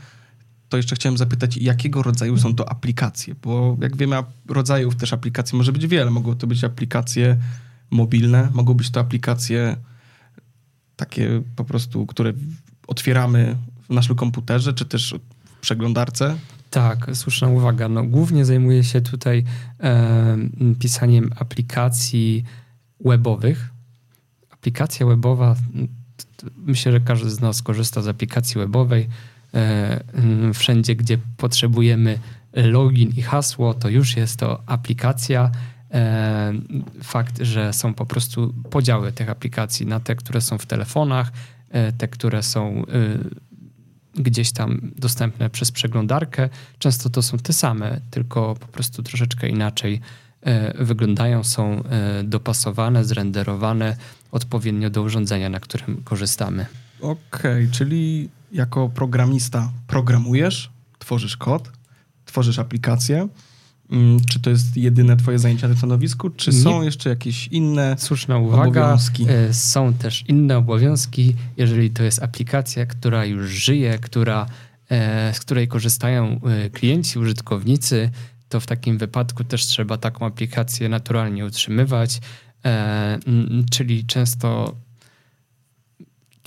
to 0.69 0.77
jeszcze 0.77 0.95
chciałem 0.95 1.17
zapytać, 1.17 1.57
jakiego 1.57 2.03
rodzaju 2.03 2.37
są 2.37 2.55
to 2.55 2.69
aplikacje? 2.69 3.35
Bo 3.43 3.77
jak 3.81 3.97
wiemy, 3.97 4.15
rodzajów 4.49 4.95
też 4.95 5.13
aplikacji 5.13 5.57
może 5.57 5.71
być 5.71 5.87
wiele. 5.87 6.11
Mogą 6.11 6.35
to 6.35 6.47
być 6.47 6.63
aplikacje 6.63 7.37
mobilne, 7.91 8.49
mogą 8.53 8.73
być 8.73 8.89
to 8.89 8.99
aplikacje 8.99 9.77
takie 10.95 11.41
po 11.55 11.63
prostu, 11.63 12.05
które 12.05 12.33
otwieramy 12.87 13.57
w 13.89 13.93
naszym 13.93 14.15
komputerze, 14.15 14.73
czy 14.73 14.85
też 14.85 15.15
w 15.45 15.59
przeglądarce. 15.59 16.37
Tak, 16.69 17.09
słuszna 17.13 17.47
uwaga. 17.47 17.89
No, 17.89 18.03
głównie 18.03 18.45
zajmuję 18.45 18.83
się 18.83 19.01
tutaj 19.01 19.43
e, 19.79 20.37
pisaniem 20.79 21.31
aplikacji 21.39 22.43
webowych. 23.05 23.69
Aplikacja 24.49 25.05
webowa, 25.05 25.55
myślę, 26.57 26.91
że 26.91 26.99
każdy 26.99 27.29
z 27.29 27.39
nas 27.39 27.61
korzysta 27.61 28.01
z 28.01 28.07
aplikacji 28.07 28.59
webowej 28.59 29.09
wszędzie, 30.53 30.95
gdzie 30.95 31.17
potrzebujemy 31.37 32.19
login 32.53 33.09
i 33.17 33.21
hasło, 33.21 33.73
to 33.73 33.89
już 33.89 34.17
jest 34.17 34.39
to 34.39 34.63
aplikacja. 34.65 35.51
E, 35.91 36.53
fakt, 37.03 37.41
że 37.41 37.73
są 37.73 37.93
po 37.93 38.05
prostu 38.05 38.53
podziały 38.69 39.11
tych 39.11 39.29
aplikacji 39.29 39.85
na 39.85 39.99
te, 39.99 40.15
które 40.15 40.41
są 40.41 40.57
w 40.57 40.65
telefonach, 40.65 41.31
e, 41.69 41.91
te, 41.91 42.07
które 42.07 42.43
są 42.43 42.83
gdzieś 44.15 44.51
tam 44.51 44.91
dostępne 44.97 45.49
przez 45.49 45.71
przeglądarkę. 45.71 46.49
Często 46.79 47.09
to 47.09 47.21
są 47.21 47.37
te 47.37 47.53
same, 47.53 48.01
tylko 48.11 48.55
po 48.55 48.67
prostu 48.67 49.03
troszeczkę 49.03 49.49
inaczej 49.49 50.01
wyglądają, 50.79 51.43
są 51.43 51.83
dopasowane, 52.23 53.05
zrenderowane 53.05 53.97
odpowiednio 54.31 54.89
do 54.89 55.01
urządzenia, 55.01 55.49
na 55.49 55.59
którym 55.59 56.01
korzystamy. 56.03 56.65
Okej, 57.01 57.17
okay, 57.65 57.67
czyli 57.71 58.29
jako 58.51 58.89
programista 58.89 59.71
programujesz, 59.87 60.69
tworzysz 60.99 61.37
kod, 61.37 61.71
tworzysz 62.25 62.59
aplikację. 62.59 63.27
Mm, 63.91 64.19
czy 64.25 64.39
to 64.39 64.49
jest 64.49 64.77
jedyne 64.77 65.17
twoje 65.17 65.39
zajęcie 65.39 65.63
na 65.63 65.69
tym 65.69 65.77
stanowisku, 65.77 66.29
czy 66.29 66.51
Nie. 66.51 66.61
są 66.61 66.81
jeszcze 66.81 67.09
jakieś 67.09 67.47
inne 67.47 67.95
Słuszna 67.99 68.37
uwaga. 68.37 68.63
obowiązki? 68.81 69.25
E, 69.29 69.53
są 69.53 69.93
też 69.93 70.23
inne 70.27 70.57
obowiązki, 70.57 71.35
jeżeli 71.57 71.89
to 71.91 72.03
jest 72.03 72.23
aplikacja, 72.23 72.85
która 72.85 73.25
już 73.25 73.49
żyje, 73.51 73.99
która, 73.99 74.45
e, 74.89 75.33
z 75.33 75.39
której 75.39 75.67
korzystają 75.67 76.41
e, 76.43 76.69
klienci, 76.69 77.19
użytkownicy, 77.19 78.09
to 78.49 78.59
w 78.59 78.65
takim 78.65 78.97
wypadku 78.97 79.43
też 79.43 79.65
trzeba 79.65 79.97
taką 79.97 80.25
aplikację 80.25 80.89
naturalnie 80.89 81.45
utrzymywać, 81.45 82.19
czyli 83.71 84.05
często 84.05 84.75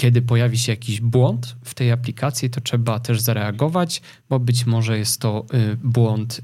kiedy 0.00 0.22
pojawi 0.22 0.58
się 0.58 0.72
jakiś 0.72 1.00
błąd 1.00 1.56
w 1.64 1.74
tej 1.74 1.92
aplikacji, 1.92 2.50
to 2.50 2.60
trzeba 2.60 3.00
też 3.00 3.20
zareagować, 3.20 4.02
bo 4.28 4.38
być 4.38 4.66
może 4.66 4.98
jest 4.98 5.20
to 5.20 5.46
y, 5.54 5.76
błąd 5.76 6.38
y, 6.38 6.42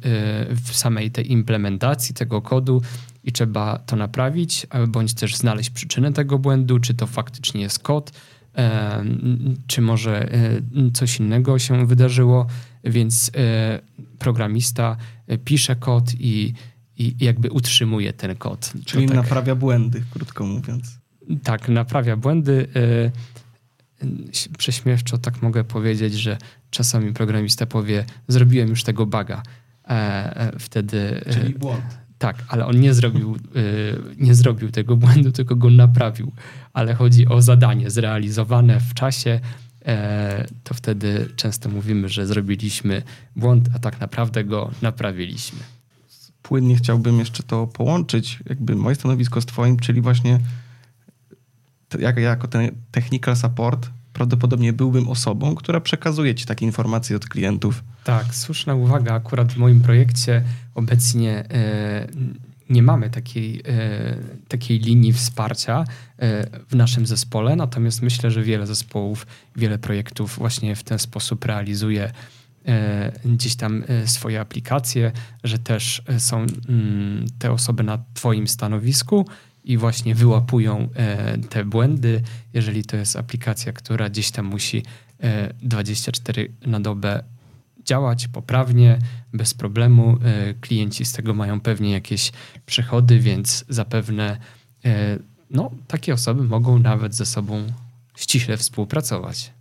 w 0.54 0.76
samej 0.76 1.10
tej 1.10 1.32
implementacji 1.32 2.14
tego 2.14 2.42
kodu 2.42 2.82
i 3.24 3.32
trzeba 3.32 3.78
to 3.78 3.96
naprawić, 3.96 4.66
bądź 4.88 5.14
też 5.14 5.36
znaleźć 5.36 5.70
przyczynę 5.70 6.12
tego 6.12 6.38
błędu, 6.38 6.78
czy 6.78 6.94
to 6.94 7.06
faktycznie 7.06 7.60
jest 7.60 7.78
kod, 7.78 8.12
czy 9.66 9.80
może 9.80 10.34
y, 10.34 10.90
coś 10.92 11.20
innego 11.20 11.58
się 11.58 11.86
wydarzyło, 11.86 12.46
więc 12.84 13.30
programista 14.18 14.96
pisze 15.44 15.76
kod 15.76 16.14
i, 16.18 16.54
i 16.98 17.16
jakby 17.20 17.50
utrzymuje 17.50 18.12
ten 18.12 18.36
kod. 18.36 18.72
Czyli 18.84 19.06
tak, 19.06 19.16
naprawia 19.16 19.54
błędy, 19.54 20.02
krótko 20.10 20.46
mówiąc. 20.46 20.98
Tak, 21.42 21.68
naprawia 21.68 22.16
błędy 22.16 22.68
prześmiewczo 24.58 25.18
tak 25.18 25.42
mogę 25.42 25.64
powiedzieć, 25.64 26.14
że 26.14 26.38
czasami 26.70 27.12
programista 27.12 27.66
powie, 27.66 28.04
zrobiłem 28.28 28.68
już 28.68 28.82
tego 28.82 29.06
baga. 29.06 29.42
E, 29.88 29.90
e, 30.36 30.58
wtedy... 30.58 31.24
Czyli 31.32 31.54
błąd. 31.54 32.06
Tak, 32.18 32.44
ale 32.48 32.66
on 32.66 32.80
nie 32.80 32.94
zrobił, 32.94 33.36
nie 34.18 34.34
zrobił 34.34 34.70
tego 34.70 34.96
błędu, 34.96 35.32
tylko 35.32 35.56
go 35.56 35.70
naprawił. 35.70 36.32
Ale 36.72 36.94
chodzi 36.94 37.28
o 37.28 37.42
zadanie 37.42 37.90
zrealizowane 37.90 38.80
w 38.80 38.94
czasie, 38.94 39.40
to 40.64 40.74
wtedy 40.74 41.28
często 41.36 41.68
mówimy, 41.68 42.08
że 42.08 42.26
zrobiliśmy 42.26 43.02
błąd, 43.36 43.68
a 43.74 43.78
tak 43.78 44.00
naprawdę 44.00 44.44
go 44.44 44.70
naprawiliśmy. 44.82 45.58
Płynnie 46.42 46.76
chciałbym 46.76 47.18
jeszcze 47.18 47.42
to 47.42 47.66
połączyć, 47.66 48.38
jakby 48.48 48.76
moje 48.76 48.96
stanowisko 48.96 49.40
z 49.40 49.46
twoim, 49.46 49.76
czyli 49.76 50.00
właśnie 50.00 50.40
jak, 51.98 52.16
jako 52.16 52.48
ten 52.48 52.70
technical 52.90 53.36
support 53.36 53.90
prawdopodobnie 54.16 54.72
byłbym 54.72 55.08
osobą, 55.08 55.54
która 55.54 55.80
przekazuje 55.80 56.34
ci 56.34 56.46
takie 56.46 56.66
informacje 56.66 57.16
od 57.16 57.26
klientów. 57.26 57.84
Tak, 58.04 58.34
słuszna 58.34 58.74
uwaga. 58.74 59.14
Akurat 59.14 59.52
w 59.52 59.56
moim 59.56 59.80
projekcie 59.80 60.42
obecnie 60.74 61.44
e, 61.50 62.08
nie 62.70 62.82
mamy 62.82 63.10
takiej, 63.10 63.62
e, 63.66 64.16
takiej 64.48 64.78
linii 64.78 65.12
wsparcia 65.12 65.84
e, 66.18 66.46
w 66.68 66.74
naszym 66.74 67.06
zespole, 67.06 67.56
natomiast 67.56 68.02
myślę, 68.02 68.30
że 68.30 68.42
wiele 68.42 68.66
zespołów, 68.66 69.26
wiele 69.56 69.78
projektów 69.78 70.36
właśnie 70.38 70.76
w 70.76 70.82
ten 70.82 70.98
sposób 70.98 71.44
realizuje 71.44 72.12
gdzieś 73.24 73.56
tam 73.56 73.84
swoje 74.06 74.40
aplikacje, 74.40 75.12
że 75.44 75.58
też 75.58 76.02
są 76.18 76.46
mm, 76.68 77.26
te 77.38 77.52
osoby 77.52 77.82
na 77.82 77.98
Twoim 78.14 78.48
stanowisku 78.48 79.26
i 79.66 79.76
właśnie 79.76 80.14
wyłapują 80.14 80.88
e, 80.94 81.38
te 81.38 81.64
błędy. 81.64 82.22
Jeżeli 82.54 82.84
to 82.84 82.96
jest 82.96 83.16
aplikacja, 83.16 83.72
która 83.72 84.10
gdzieś 84.10 84.30
tam 84.30 84.46
musi 84.46 84.82
24 85.62 86.52
e, 86.64 86.68
na 86.68 86.80
dobę 86.80 87.22
działać 87.84 88.28
poprawnie, 88.28 88.98
bez 89.32 89.54
problemu. 89.54 90.18
E, 90.24 90.54
klienci 90.54 91.04
z 91.04 91.12
tego 91.12 91.34
mają 91.34 91.60
pewnie 91.60 91.92
jakieś 91.92 92.32
przychody, 92.66 93.18
więc 93.18 93.64
zapewne 93.68 94.36
no, 95.50 95.70
takie 95.86 96.14
osoby 96.14 96.44
mogą 96.44 96.78
nawet 96.78 97.14
ze 97.14 97.26
sobą 97.26 97.66
ściśle 98.16 98.56
współpracować. 98.56 99.52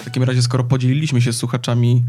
W 0.00 0.04
takim 0.04 0.22
razie, 0.22 0.42
skoro 0.42 0.64
podzieliliśmy 0.64 1.22
się 1.22 1.32
z 1.32 1.36
słuchaczami 1.36 2.04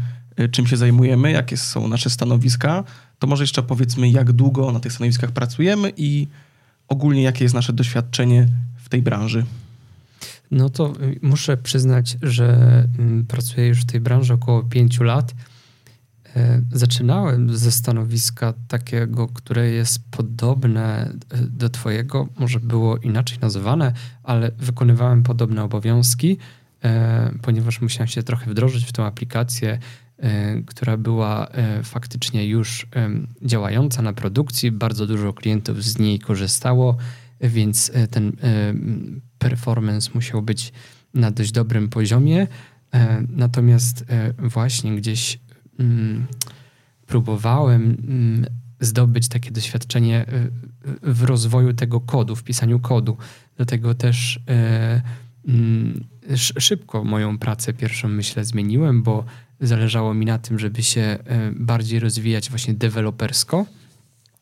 czym 0.50 0.66
się 0.66 0.76
zajmujemy, 0.76 1.32
jakie 1.32 1.56
są 1.56 1.88
nasze 1.88 2.10
stanowiska, 2.10 2.84
to 3.18 3.26
może 3.26 3.42
jeszcze 3.42 3.62
powiedzmy, 3.62 4.10
jak 4.10 4.32
długo 4.32 4.72
na 4.72 4.80
tych 4.80 4.92
stanowiskach 4.92 5.30
pracujemy 5.30 5.92
i 5.96 6.28
ogólnie 6.88 7.22
jakie 7.22 7.44
jest 7.44 7.54
nasze 7.54 7.72
doświadczenie 7.72 8.48
w 8.76 8.88
tej 8.88 9.02
branży. 9.02 9.44
No 10.50 10.70
to 10.70 10.92
y, 11.00 11.18
muszę 11.22 11.56
przyznać, 11.56 12.16
że 12.22 12.54
mm, 12.98 13.26
pracuję 13.26 13.66
już 13.66 13.80
w 13.80 13.86
tej 13.86 14.00
branży 14.00 14.34
około 14.34 14.62
pięciu 14.62 15.04
lat. 15.04 15.34
E, 16.36 16.62
zaczynałem 16.72 17.56
ze 17.56 17.72
stanowiska 17.72 18.54
takiego, 18.68 19.28
które 19.28 19.70
jest 19.70 19.98
podobne 20.10 21.12
y, 21.34 21.50
do 21.50 21.68
Twojego, 21.68 22.28
może 22.38 22.60
było 22.60 22.96
inaczej 22.96 23.38
nazywane, 23.38 23.92
ale 24.22 24.50
wykonywałem 24.58 25.22
podobne 25.22 25.64
obowiązki, 25.64 26.38
e, 26.84 27.32
ponieważ 27.42 27.80
musiałem 27.80 28.08
się 28.08 28.22
trochę 28.22 28.50
wdrożyć 28.50 28.84
w 28.84 28.92
tą 28.92 29.04
aplikację, 29.04 29.78
E, 29.78 30.05
która 30.66 30.96
była 30.96 31.48
e, 31.48 31.82
faktycznie 31.82 32.46
już 32.46 32.86
działająca 33.42 34.02
na 34.02 34.12
produkcji. 34.12 34.70
Bardzo 34.70 35.06
dużo 35.06 35.32
klientów 35.32 35.84
z 35.84 35.98
niej 35.98 36.18
korzystało, 36.18 36.96
więc 37.40 37.90
e, 37.94 38.06
ten 38.06 38.32
performance 39.38 40.10
musiał 40.14 40.42
być 40.42 40.72
na 41.14 41.30
dość 41.30 41.52
dobrym 41.52 41.88
poziomie. 41.88 42.46
Natomiast 43.28 44.04
właśnie 44.38 44.96
gdzieś 44.96 45.38
mm, 45.78 46.26
próbowałem 47.06 47.82
mm, 47.82 48.46
zdobyć 48.80 49.28
takie 49.28 49.50
doświadczenie 49.50 50.26
w 51.02 51.22
rozwoju 51.22 51.72
tego 51.72 52.00
kodu, 52.00 52.36
w 52.36 52.42
pisaniu 52.42 52.80
kodu. 52.80 53.16
Dlatego 53.56 53.94
też 53.94 54.40
mm, 55.48 56.04
szybko 56.58 57.04
moją 57.04 57.38
pracę 57.38 57.72
pierwszą, 57.72 58.08
myślę, 58.08 58.44
zmieniłem, 58.44 59.02
bo 59.02 59.24
zależało 59.60 60.14
mi 60.14 60.26
na 60.26 60.38
tym, 60.38 60.58
żeby 60.58 60.82
się 60.82 61.00
e, 61.00 61.18
bardziej 61.56 62.00
rozwijać 62.00 62.50
właśnie 62.50 62.74
dewelopersko. 62.74 63.66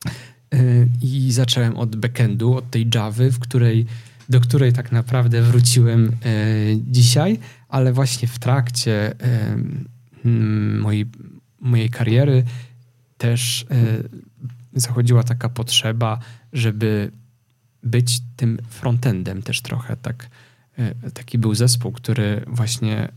E, 0.04 0.58
I 1.02 1.32
zacząłem 1.32 1.76
od 1.76 1.96
backendu, 1.96 2.54
od 2.56 2.70
tej 2.70 2.90
Javy, 2.94 3.30
w 3.30 3.38
której, 3.38 3.86
do 4.28 4.40
której 4.40 4.72
tak 4.72 4.92
naprawdę 4.92 5.42
wróciłem 5.42 6.06
e, 6.06 6.10
dzisiaj, 6.76 7.38
ale 7.68 7.92
właśnie 7.92 8.28
w 8.28 8.38
trakcie 8.38 9.14
mojej, 10.80 11.06
mojej 11.60 11.90
kariery 11.90 12.44
też 13.18 13.66
zachodziła 14.74 15.22
taka 15.22 15.48
potrzeba, 15.48 16.18
żeby 16.52 17.10
być 17.82 18.20
tym 18.36 18.58
frontendem 18.68 19.42
też 19.42 19.60
trochę 19.60 19.96
tak. 19.96 20.28
Taki 21.14 21.38
był 21.38 21.54
zespół, 21.54 21.92
który 21.92 22.44
właśnie 22.46 23.08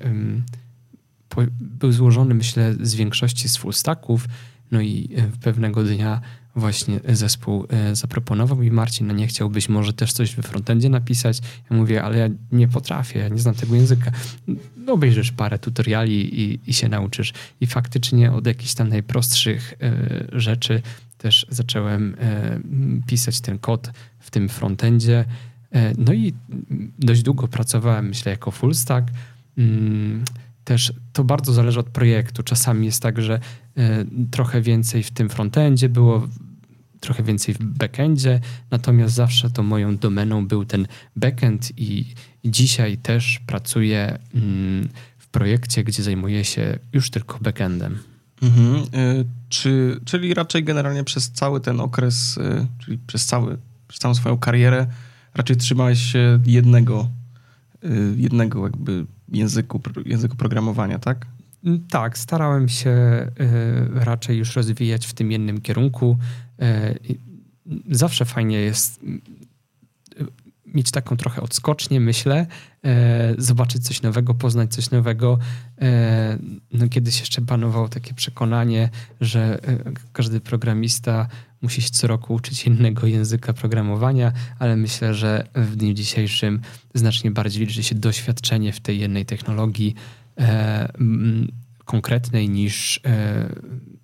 był 1.60 1.92
złożony, 1.92 2.34
myślę, 2.34 2.76
z 2.82 2.96
większości 2.96 3.50
z 3.50 3.58
full 3.58 3.74
stacków, 3.74 4.28
no 4.72 4.82
i 4.82 5.10
e, 5.16 5.28
pewnego 5.42 5.84
dnia 5.84 6.22
właśnie 6.56 7.00
zespół 7.10 7.66
e, 7.70 7.96
zaproponował 7.96 8.58
mi 8.58 8.72
Marcin, 8.72 9.08
no 9.08 9.14
nie 9.14 9.28
chciałbyś 9.28 9.70
może 9.70 9.94
też 9.94 10.14
coś 10.14 10.36
we 10.36 10.44
frontendzie 10.44 10.90
napisać? 10.90 11.40
Ja 11.70 11.78
mówię, 11.78 12.04
ale 12.04 12.18
ja 12.18 12.30
nie 12.52 12.68
potrafię, 12.68 13.20
ja 13.20 13.28
nie 13.28 13.40
znam 13.40 13.56
tego 13.56 13.76
języka. 13.76 14.12
No 14.78 14.94
obejrzysz 14.94 15.32
parę 15.32 15.60
tutoriali 15.60 16.42
i, 16.42 16.60
i 16.68 16.74
się 16.74 16.90
nauczysz. 16.90 17.34
I 17.62 17.68
faktycznie 17.68 18.32
od 18.32 18.48
jakichś 18.48 18.74
tam 18.74 18.90
najprostszych 18.90 19.74
e, 19.82 20.40
rzeczy 20.40 20.82
też 21.18 21.46
zacząłem 21.50 22.16
pisać 23.08 23.42
ten 23.42 23.60
kod 23.60 23.92
w 24.20 24.32
tym 24.32 24.50
frontendzie. 24.50 25.26
No 25.98 26.14
i 26.14 26.34
dość 27.00 27.22
długo 27.24 27.48
pracowałem, 27.48 28.08
myślę, 28.08 28.32
jako 28.32 28.52
full 28.52 28.76
stack. 28.76 29.08
Mm, 30.68 30.80
też 30.80 30.94
to 31.14 31.24
bardzo 31.24 31.54
zależy 31.54 31.80
od 31.80 31.90
projektu. 31.90 32.44
Czasami 32.44 32.86
jest 32.86 33.02
tak, 33.02 33.22
że 33.22 33.40
y, 33.78 33.82
trochę 34.32 34.62
więcej 34.62 35.04
w 35.04 35.12
tym 35.12 35.30
frontendzie 35.30 35.90
było, 35.90 36.28
trochę 37.00 37.24
więcej 37.24 37.54
w 37.54 37.64
backendzie, 37.64 38.40
natomiast 38.72 39.16
zawsze 39.16 39.50
to 39.50 39.64
moją 39.64 39.98
domeną 39.98 40.48
był 40.48 40.66
ten 40.66 40.88
backend 41.16 41.72
i, 41.78 42.06
dzisiaj 42.46 42.98
też 42.98 43.40
pracuję 43.48 44.16
y, 44.36 44.40
w 45.18 45.28
projekcie, 45.28 45.84
gdzie 45.84 46.04
zajmuję 46.04 46.44
się 46.44 46.80
już 46.94 47.10
tylko 47.10 47.40
backendem. 47.42 47.98
Mhm. 48.42 48.76
Y, 48.76 49.26
czy, 49.50 50.00
czyli 50.06 50.34
raczej 50.34 50.64
generalnie 50.64 51.04
przez 51.04 51.32
cały 51.32 51.62
ten 51.62 51.80
okres, 51.80 52.38
y, 52.38 52.68
czyli 52.80 52.98
przez, 52.98 53.26
cały, 53.26 53.58
przez 53.88 54.00
całą 54.00 54.16
swoją 54.16 54.38
karierę, 54.38 54.88
raczej 55.34 55.58
trzymałeś 55.58 56.00
się 56.00 56.40
jednego, 56.46 57.10
jednego 58.18 58.64
jakby 58.64 59.06
języku, 59.30 59.82
języku 60.06 60.36
programowania, 60.36 61.00
tak? 61.00 61.26
Mm, 61.64 61.88
tak, 61.90 62.18
starałem 62.18 62.70
się 62.70 62.90
y, 62.90 64.06
raczej 64.06 64.38
już 64.38 64.56
rozwijać 64.56 65.08
w 65.08 65.14
tym 65.14 65.32
jednym 65.32 65.62
kierunku. 65.62 66.18
Y, 66.62 67.18
zawsze 67.90 68.26
fajnie 68.26 68.58
jest 68.58 69.04
y, 69.04 69.22
mieć 70.66 70.92
taką 70.92 71.18
trochę 71.18 71.42
odskocznię, 71.42 72.00
myślę, 72.00 72.46
zobaczyć 73.38 73.84
coś 73.84 74.02
nowego, 74.02 74.34
poznać 74.34 74.74
coś 74.74 74.92
nowego. 74.92 75.40
No, 76.74 76.88
kiedyś 76.90 77.20
jeszcze 77.20 77.42
panowało 77.42 77.90
takie 77.90 78.14
przekonanie, 78.14 78.90
że 79.22 79.60
każdy 80.14 80.40
programista 80.40 81.28
musi 81.62 81.82
się 81.82 81.90
co 81.90 82.08
roku 82.08 82.34
uczyć 82.34 82.66
innego 82.68 83.08
języka 83.08 83.54
programowania, 83.54 84.32
ale 84.60 84.76
myślę, 84.76 85.14
że 85.14 85.48
w 85.56 85.76
dniu 85.76 85.94
dzisiejszym 85.94 86.62
znacznie 86.94 87.32
bardziej 87.32 87.66
liczy 87.66 87.84
się 87.84 87.96
doświadczenie 87.96 88.74
w 88.74 88.80
tej 88.80 89.00
jednej 89.00 89.26
technologii 89.26 89.96
e, 90.38 90.92
konkretnej 91.86 92.50
niż, 92.50 93.00
e, 93.06 93.50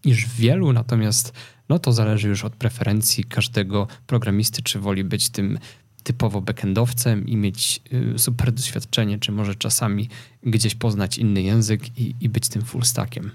niż 0.06 0.28
wielu, 0.38 0.74
natomiast 0.74 1.34
no 1.70 1.80
to 1.80 1.94
zależy 1.94 2.28
już 2.28 2.44
od 2.44 2.56
preferencji 2.56 3.24
każdego 3.24 3.88
programisty, 4.08 4.62
czy 4.62 4.80
woli 4.80 5.04
być 5.04 5.30
tym 5.30 5.60
typowo 6.04 6.42
backendowcem 6.42 7.28
i 7.28 7.38
mieć 7.38 7.82
y, 8.16 8.20
super 8.20 8.52
doświadczenie, 8.52 9.20
czy 9.20 9.32
może 9.32 9.56
czasami 9.56 10.10
gdzieś 10.44 10.76
poznać 10.76 11.18
inny 11.18 11.42
język 11.42 12.00
i, 12.00 12.16
i 12.22 12.30
być 12.30 12.50
tym 12.50 12.62
full 12.62 12.84
stackiem. 12.84 13.32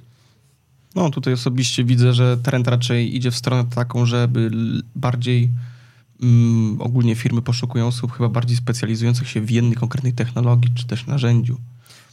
No 0.94 1.10
tutaj 1.10 1.32
osobiście 1.32 1.84
widzę, 1.84 2.12
że 2.12 2.36
trend 2.36 2.68
raczej 2.68 3.16
idzie 3.16 3.30
w 3.30 3.36
stronę 3.36 3.64
taką, 3.74 4.06
żeby 4.06 4.50
bardziej 4.94 5.50
mm, 6.22 6.82
ogólnie 6.82 7.14
firmy 7.14 7.42
poszukują 7.42 7.86
osób 7.86 8.12
chyba 8.12 8.28
bardziej 8.28 8.56
specjalizujących 8.56 9.28
się 9.28 9.40
w 9.40 9.50
jednej 9.50 9.74
konkretnej 9.74 10.12
technologii 10.12 10.70
czy 10.74 10.86
też 10.86 11.06
narzędziu. 11.06 11.58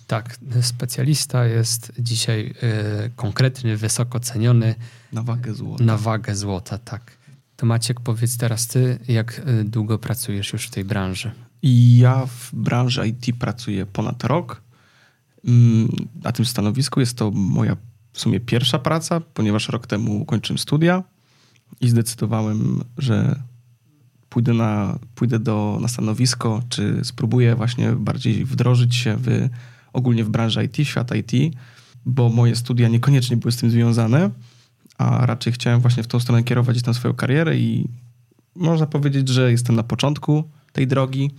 Tak, 0.07 0.37
specjalista 0.61 1.45
jest 1.45 1.91
dzisiaj 1.99 2.53
y, 3.05 3.11
konkretny, 3.15 3.77
wysoko 3.77 4.19
ceniony. 4.19 4.75
Na 5.13 5.23
wagę 5.23 5.53
złota. 5.53 5.83
Na 5.83 5.97
wagę 5.97 6.35
złota, 6.35 6.77
tak. 6.77 7.17
To 7.55 7.65
Maciek, 7.65 7.99
powiedz 7.99 8.37
teraz 8.37 8.67
ty, 8.67 8.99
jak 9.07 9.41
y, 9.47 9.63
długo 9.63 9.99
pracujesz 9.99 10.53
już 10.53 10.67
w 10.67 10.69
tej 10.71 10.83
branży? 10.83 11.31
Ja 11.97 12.25
w 12.25 12.55
branży 12.55 13.07
IT 13.07 13.35
pracuję 13.39 13.85
ponad 13.85 14.23
rok. 14.23 14.61
mm, 15.47 15.89
na 16.23 16.31
tym 16.31 16.45
stanowisku. 16.45 16.99
Jest 16.99 17.17
to 17.17 17.31
moja 17.31 17.77
w 18.15 18.19
sumie 18.21 18.39
pierwsza 18.39 18.79
praca, 18.79 19.19
ponieważ 19.19 19.69
rok 19.69 19.87
temu 19.87 20.25
kończyłem 20.25 20.57
studia 20.57 21.03
i 21.81 21.89
zdecydowałem, 21.89 22.83
że 22.97 23.39
pójdę 24.29 24.53
na, 24.53 24.99
pójdę 25.15 25.39
do, 25.39 25.77
na 25.81 25.87
stanowisko, 25.87 26.63
czy 26.69 26.99
spróbuję 27.03 27.55
właśnie 27.55 27.91
bardziej 27.91 28.45
wdrożyć 28.45 28.95
się 28.95 29.17
w, 29.19 29.49
ogólnie 29.93 30.23
w 30.23 30.29
branży 30.29 30.63
IT, 30.63 30.87
świat 30.87 31.11
IT, 31.15 31.55
bo 32.05 32.29
moje 32.29 32.55
studia 32.55 32.87
niekoniecznie 32.87 33.37
były 33.37 33.51
z 33.51 33.57
tym 33.57 33.71
związane, 33.71 34.29
a 34.97 35.25
raczej 35.25 35.53
chciałem 35.53 35.79
właśnie 35.79 36.03
w 36.03 36.07
tą 36.07 36.19
stronę 36.19 36.43
kierować 36.43 36.81
tam 36.81 36.93
swoją 36.93 37.13
karierę 37.13 37.57
i 37.57 37.87
można 38.55 38.87
powiedzieć, 38.87 39.29
że 39.29 39.51
jestem 39.51 39.75
na 39.75 39.83
początku 39.83 40.43
tej 40.71 40.87
drogi. 40.87 41.31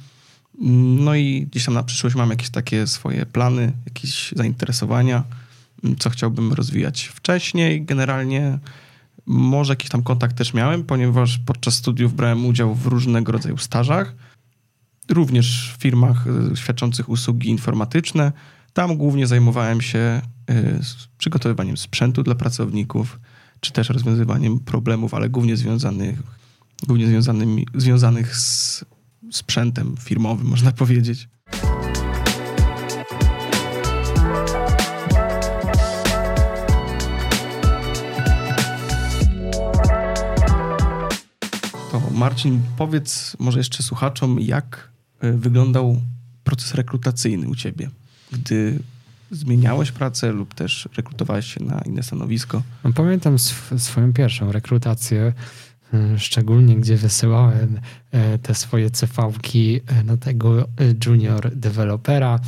No 0.98 1.14
i 1.14 1.46
gdzieś 1.50 1.64
tam 1.64 1.74
na 1.74 1.82
przyszłość 1.82 2.16
mam 2.16 2.30
jakieś 2.30 2.50
takie 2.50 2.86
swoje 2.86 3.26
plany, 3.26 3.72
jakieś 3.86 4.32
zainteresowania, 4.36 5.24
co 5.98 6.10
chciałbym 6.10 6.52
rozwijać 6.52 7.04
wcześniej. 7.04 7.84
Generalnie 7.84 8.58
może 9.26 9.72
jakiś 9.72 9.90
tam 9.90 10.02
kontakt 10.02 10.36
też 10.36 10.54
miałem, 10.54 10.84
ponieważ 10.84 11.38
podczas 11.38 11.74
studiów 11.74 12.14
brałem 12.14 12.46
udział 12.46 12.74
w 12.74 12.86
różnego 12.86 13.32
rodzaju 13.32 13.58
stażach, 13.58 14.14
również 15.10 15.74
w 15.78 15.82
firmach 15.82 16.24
e, 16.52 16.56
świadczących 16.56 17.08
usługi 17.08 17.48
informatyczne. 17.48 18.32
Tam 18.72 18.96
głównie 18.96 19.26
zajmowałem 19.26 19.80
się 19.80 19.98
e, 19.98 20.22
przygotowywaniem 21.18 21.76
sprzętu 21.76 22.22
dla 22.22 22.34
pracowników, 22.34 23.20
czy 23.60 23.72
też 23.72 23.88
rozwiązywaniem 23.88 24.60
problemów, 24.60 25.14
ale 25.14 25.28
głównie 25.28 25.56
związanych, 25.56 26.22
głównie 26.86 27.22
związanych 27.74 28.36
z 28.36 28.84
sprzętem 29.30 29.96
firmowym, 30.00 30.46
można 30.46 30.72
powiedzieć. 30.72 31.28
Marcin, 42.16 42.62
powiedz 42.76 43.36
może 43.38 43.58
jeszcze 43.58 43.82
słuchaczom, 43.82 44.40
jak 44.40 44.88
e, 45.20 45.32
wyglądał 45.32 46.00
proces 46.44 46.74
rekrutacyjny 46.74 47.48
u 47.48 47.54
ciebie, 47.54 47.90
gdy 48.32 48.78
zmieniałeś 49.30 49.92
pracę 49.92 50.32
lub 50.32 50.54
też 50.54 50.88
rekrutowałeś 50.96 51.54
się 51.54 51.64
na 51.64 51.80
inne 51.80 52.02
stanowisko? 52.02 52.62
No, 52.84 52.92
pamiętam 52.92 53.34
sw 53.34 53.78
swoją 53.78 54.12
pierwszą 54.12 54.52
rekrutację, 54.52 55.32
y, 55.94 56.18
szczególnie 56.18 56.76
gdzie 56.76 56.96
wysyłałem 56.96 57.80
y, 58.34 58.38
te 58.38 58.54
swoje 58.54 58.90
CV-ki 58.90 59.80
y, 60.00 60.04
na 60.04 60.16
tego 60.16 60.68
junior 61.06 61.56
dewelopera. 61.56 62.40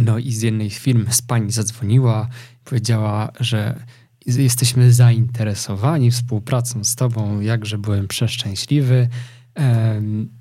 No 0.00 0.18
i 0.18 0.32
z 0.32 0.42
jednej 0.42 0.70
firmy 0.70 1.12
z 1.12 1.22
pani 1.22 1.52
zadzwoniła, 1.52 2.28
powiedziała, 2.64 3.32
że 3.40 3.80
jesteśmy 4.26 4.92
zainteresowani 4.92 6.10
współpracą 6.10 6.84
z 6.84 6.94
tobą, 6.94 7.40
jakże 7.40 7.78
byłem 7.78 8.08
przeszczęśliwy. 8.08 9.08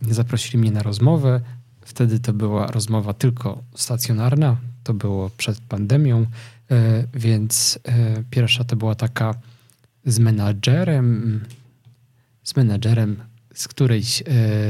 Zaprosili 0.01 0.57
mnie 0.57 0.71
na 0.71 0.83
rozmowę. 0.83 1.41
Wtedy 1.85 2.19
to 2.19 2.33
była 2.33 2.67
rozmowa 2.67 3.13
tylko 3.13 3.63
stacjonarna, 3.75 4.57
to 4.83 4.93
było 4.93 5.29
przed 5.37 5.59
pandemią, 5.59 6.25
e, 6.71 7.03
więc 7.13 7.79
e, 7.83 8.23
pierwsza 8.29 8.63
to 8.63 8.75
była 8.75 8.95
taka 8.95 9.35
z 10.05 10.19
menadżerem, 10.19 11.41
z 12.43 12.55
menadżerem 12.55 13.17
z 13.53 13.67
którejś 13.67 14.21
e, 14.21 14.25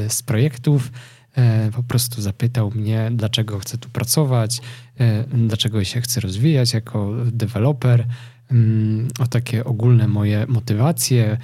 z 0.10 0.24
projektów. 0.24 0.92
Po 1.76 1.84
prostu 1.84 2.22
zapytał 2.22 2.72
mnie, 2.72 3.12
dlaczego 3.14 3.60
chcę 3.60 3.78
tu 3.78 3.90
pracować, 3.90 4.62
dlaczego 5.34 5.84
się 5.84 6.02
chcę 6.02 6.22
rozwijać 6.22 6.74
jako 6.74 7.12
deweloper, 7.26 8.08
o 9.20 9.28
takie 9.28 9.64
ogólne 9.64 10.08
moje 10.08 10.46
motywacje, 10.48 11.38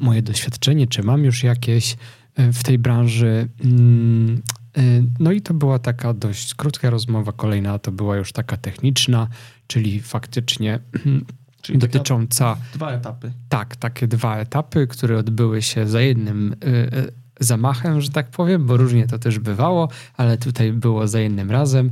moje 0.00 0.22
doświadczenie, 0.22 0.86
czy 0.86 1.02
mam 1.02 1.24
już 1.24 1.42
jakieś 1.42 1.96
w 2.36 2.62
tej 2.62 2.78
branży. 2.78 3.48
Mm, 3.64 4.42
Y, 4.78 5.04
no 5.18 5.32
i 5.32 5.40
to 5.40 5.54
była 5.54 5.78
taka 5.78 6.14
dość 6.14 6.54
krótka 6.54 6.90
rozmowa. 6.90 7.32
Kolejna 7.32 7.78
to 7.78 7.92
była 7.92 8.16
już 8.16 8.32
taka 8.32 8.56
techniczna, 8.56 9.28
czyli 9.66 10.00
faktycznie 10.00 10.78
czyli 11.62 11.78
dotycząca. 11.78 12.56
Dwa 12.74 12.92
etapy. 12.92 13.32
Tak, 13.48 13.76
takie 13.76 14.06
dwa 14.06 14.36
etapy, 14.36 14.86
które 14.86 15.18
odbyły 15.18 15.62
się 15.62 15.86
za 15.86 16.00
jednym 16.00 16.52
y, 16.52 16.66
y, 16.66 17.12
zamachem, 17.40 18.00
że 18.00 18.10
tak 18.10 18.30
powiem, 18.30 18.66
bo 18.66 18.76
różnie 18.76 19.06
to 19.06 19.18
też 19.18 19.38
bywało, 19.38 19.88
ale 20.16 20.38
tutaj 20.38 20.72
było 20.72 21.08
za 21.08 21.20
jednym 21.20 21.50
razem. 21.50 21.90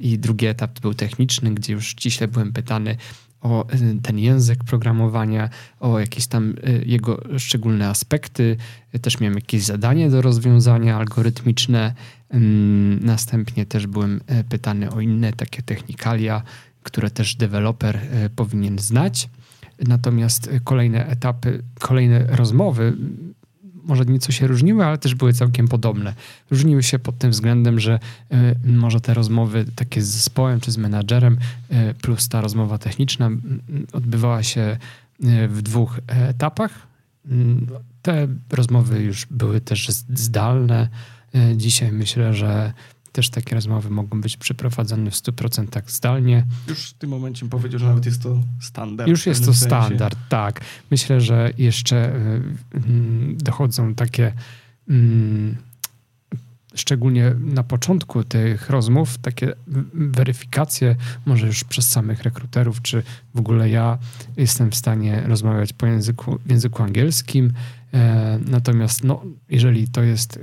I 0.00 0.18
drugi 0.18 0.46
etap 0.46 0.80
był 0.80 0.94
techniczny, 0.94 1.54
gdzie 1.54 1.72
już 1.72 1.86
ściśle 1.86 2.28
byłem 2.28 2.52
pytany 2.52 2.96
o 3.40 3.66
y, 3.74 4.02
ten 4.02 4.18
język 4.18 4.64
programowania, 4.64 5.48
o 5.80 5.98
jakieś 5.98 6.26
tam 6.26 6.50
y, 6.50 6.84
jego 6.86 7.22
szczególne 7.38 7.88
aspekty. 7.88 8.56
Też 9.02 9.20
miałem 9.20 9.34
jakieś 9.34 9.62
zadanie 9.62 10.10
do 10.10 10.22
rozwiązania 10.22 10.96
algorytmiczne. 10.96 11.94
Następnie 13.00 13.66
też 13.66 13.86
byłem 13.86 14.20
e, 14.26 14.44
pytany 14.44 14.90
o 14.90 15.00
inne 15.00 15.32
takie 15.32 15.62
technikalia, 15.62 16.42
które 16.82 17.10
też 17.10 17.34
deweloper 17.34 18.00
powinien 18.36 18.78
znać. 18.78 19.28
Natomiast 19.88 20.50
kolejne 20.64 21.06
etapy, 21.06 21.62
kolejne 21.78 22.26
rozmowy 22.26 22.96
może 23.90 24.04
nieco 24.04 24.32
się 24.32 24.46
różniły, 24.46 24.84
ale 24.84 24.98
też 24.98 25.14
były 25.14 25.32
całkiem 25.32 25.68
podobne. 25.68 26.14
Różniły 26.50 26.82
się 26.82 26.98
pod 26.98 27.18
tym 27.18 27.30
względem, 27.30 27.80
że 27.80 27.98
y, 28.32 28.36
może 28.64 29.00
te 29.00 29.14
rozmowy 29.14 29.64
takie 29.74 30.02
z 30.02 30.06
zespołem 30.06 30.60
czy 30.60 30.70
z 30.70 30.76
menadżerem, 30.76 31.38
y, 31.72 31.94
plus 31.94 32.28
ta 32.28 32.40
rozmowa 32.40 32.78
techniczna 32.78 33.30
odbywała 33.92 34.42
się 34.42 34.76
y, 35.24 35.48
w 35.48 35.62
dwóch 35.62 36.00
etapach. 36.06 36.86
Te 38.02 38.28
rozmowy 38.50 39.02
już 39.02 39.26
były 39.30 39.60
też 39.60 39.88
zdalne. 40.14 40.88
Dzisiaj 41.56 41.92
myślę, 41.92 42.34
że 42.34 42.72
też 43.12 43.30
takie 43.30 43.54
rozmowy 43.54 43.90
mogą 43.90 44.20
być 44.20 44.36
przeprowadzone 44.36 45.10
w 45.10 45.14
100% 45.14 45.82
zdalnie. 45.86 46.44
Już 46.68 46.90
w 46.90 46.94
tym 46.94 47.10
momencie 47.10 47.48
powiedział, 47.48 47.80
że 47.80 47.86
nawet 47.86 48.06
jest 48.06 48.22
to 48.22 48.40
standard. 48.60 49.08
Już 49.08 49.26
jest 49.26 49.40
to 49.40 49.54
sensie. 49.54 49.66
standard, 49.66 50.18
tak. 50.28 50.60
Myślę, 50.90 51.20
że 51.20 51.50
jeszcze 51.58 52.14
y, 52.16 52.42
mm, 52.74 53.36
dochodzą 53.38 53.94
takie 53.94 54.32
mm, 54.88 55.56
szczególnie 56.74 57.34
na 57.38 57.62
początku 57.62 58.24
tych 58.24 58.70
rozmów, 58.70 59.18
takie 59.18 59.52
weryfikacje, 59.94 60.96
może 61.26 61.46
już 61.46 61.64
przez 61.64 61.88
samych 61.88 62.22
rekruterów, 62.22 62.82
czy 62.82 63.02
w 63.34 63.38
ogóle 63.38 63.68
ja 63.68 63.98
jestem 64.36 64.70
w 64.70 64.74
stanie 64.74 65.22
rozmawiać 65.26 65.72
po 65.72 65.86
języku, 65.86 66.38
w 66.46 66.50
języku 66.50 66.82
angielskim, 66.82 67.52
E, 67.52 67.79
natomiast 68.46 69.04
no, 69.04 69.22
jeżeli 69.48 69.88
to 69.88 70.02
jest 70.02 70.36
e, 70.36 70.40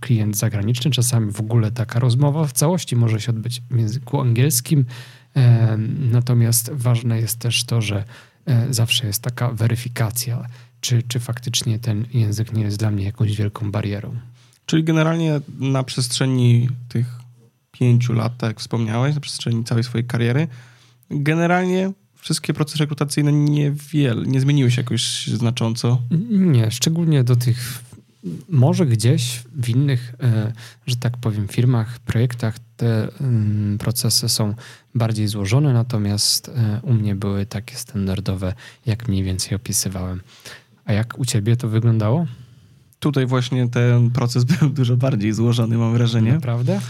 klient 0.00 0.36
zagraniczny, 0.36 0.90
czasami 0.90 1.32
w 1.32 1.40
ogóle 1.40 1.70
taka 1.70 1.98
rozmowa 1.98 2.44
w 2.44 2.52
całości 2.52 2.96
może 2.96 3.20
się 3.20 3.32
odbyć 3.32 3.62
w 3.70 3.78
języku 3.78 4.20
angielskim. 4.20 4.84
E, 5.36 5.76
natomiast 6.12 6.70
ważne 6.72 7.20
jest 7.20 7.38
też 7.38 7.64
to, 7.64 7.80
że 7.80 8.04
zawsze 8.70 9.06
jest 9.06 9.22
taka 9.22 9.50
weryfikacja, 9.50 10.46
czy, 10.80 11.02
czy 11.02 11.20
faktycznie 11.20 11.78
ten 11.78 12.06
język 12.14 12.52
nie 12.52 12.62
jest 12.62 12.78
dla 12.78 12.90
mnie 12.90 13.04
jakąś 13.04 13.36
wielką 13.36 13.70
barierą. 13.70 14.16
Czyli 14.66 14.84
generalnie 14.84 15.40
na 15.58 15.82
przestrzeni 15.82 16.68
tych 16.88 17.06
pięciu 17.72 18.12
lat, 18.12 18.36
tak 18.36 18.50
jak 18.50 18.60
wspomniałeś, 18.60 19.14
na 19.14 19.20
przestrzeni 19.20 19.64
całej 19.64 19.84
swojej 19.84 20.06
kariery, 20.06 20.48
generalnie 21.10 21.92
wszystkie 22.20 22.54
procesy 22.54 22.78
rekrutacyjne 22.78 23.32
niewiele, 23.32 24.26
nie 24.26 24.40
zmieniły 24.40 24.70
się 24.70 24.80
jakoś 24.80 25.26
znacząco. 25.26 26.02
Nie, 26.30 26.70
szczególnie 26.70 27.24
do 27.24 27.36
tych, 27.36 27.82
może 28.48 28.86
gdzieś 28.86 29.42
w 29.54 29.68
innych, 29.68 30.14
e, 30.22 30.52
że 30.86 30.96
tak 30.96 31.16
powiem, 31.16 31.48
firmach, 31.48 31.98
projektach 31.98 32.54
te 32.76 33.08
mm, 33.20 33.78
procesy 33.78 34.28
są 34.28 34.54
bardziej 34.94 35.28
złożone, 35.28 35.72
natomiast 35.72 36.48
e, 36.48 36.80
u 36.82 36.92
mnie 36.92 37.14
były 37.14 37.46
takie 37.46 37.76
standardowe, 37.76 38.54
jak 38.86 39.08
mniej 39.08 39.22
więcej 39.22 39.54
opisywałem. 39.54 40.20
A 40.84 40.92
jak 40.92 41.18
u 41.18 41.24
ciebie 41.24 41.56
to 41.56 41.68
wyglądało? 41.68 42.26
Tutaj 43.00 43.26
właśnie 43.26 43.68
ten 43.68 44.10
proces 44.10 44.44
był 44.44 44.70
dużo 44.70 44.96
bardziej 44.96 45.32
złożony, 45.32 45.78
mam 45.78 45.92
wrażenie. 45.92 46.32
Naprawdę? 46.32 46.80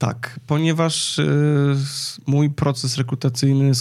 Tak, 0.00 0.40
ponieważ 0.46 1.18
y, 1.18 1.76
mój 2.26 2.50
proces 2.50 2.96
rekrutacyjny, 2.96 3.72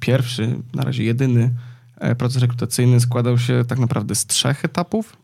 pierwszy, 0.00 0.62
na 0.74 0.82
razie 0.82 1.04
jedyny 1.04 1.54
e, 1.96 2.14
proces 2.14 2.42
rekrutacyjny 2.42 3.00
składał 3.00 3.38
się 3.38 3.64
tak 3.68 3.78
naprawdę 3.78 4.14
z 4.14 4.26
trzech 4.26 4.64
etapów, 4.64 5.16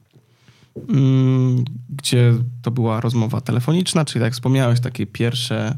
mm, 0.88 1.64
gdzie 1.90 2.34
to 2.62 2.70
była 2.70 3.00
rozmowa 3.00 3.40
telefoniczna, 3.40 4.04
czyli 4.04 4.20
tak 4.20 4.26
jak 4.26 4.34
wspomniałeś, 4.34 4.80
takie 4.80 5.06
pierwsze, 5.06 5.76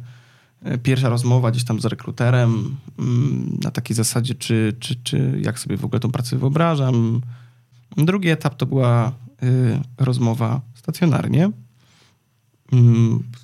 e, 0.63 0.79
pierwsza 0.79 1.09
rozmowa 1.09 1.51
gdzieś 1.51 1.65
tam 1.65 1.81
z 1.81 1.85
rekruterem 1.85 2.77
mm, 2.99 3.59
na 3.63 3.71
takiej 3.71 3.97
zasadzie, 3.97 4.35
czy, 4.35 4.77
czy, 4.81 4.97
czy 4.97 5.41
jak 5.45 5.59
sobie 5.59 5.77
w 5.77 5.85
ogóle 5.85 6.01
tą 6.01 6.11
pracę 6.11 6.37
wyobrażam. 6.37 7.21
Drugi 7.97 8.29
etap 8.29 8.55
to 8.55 8.67
była 8.67 9.13
y, 9.43 9.81
rozmowa 9.99 10.61
stacjonarnie, 10.75 11.51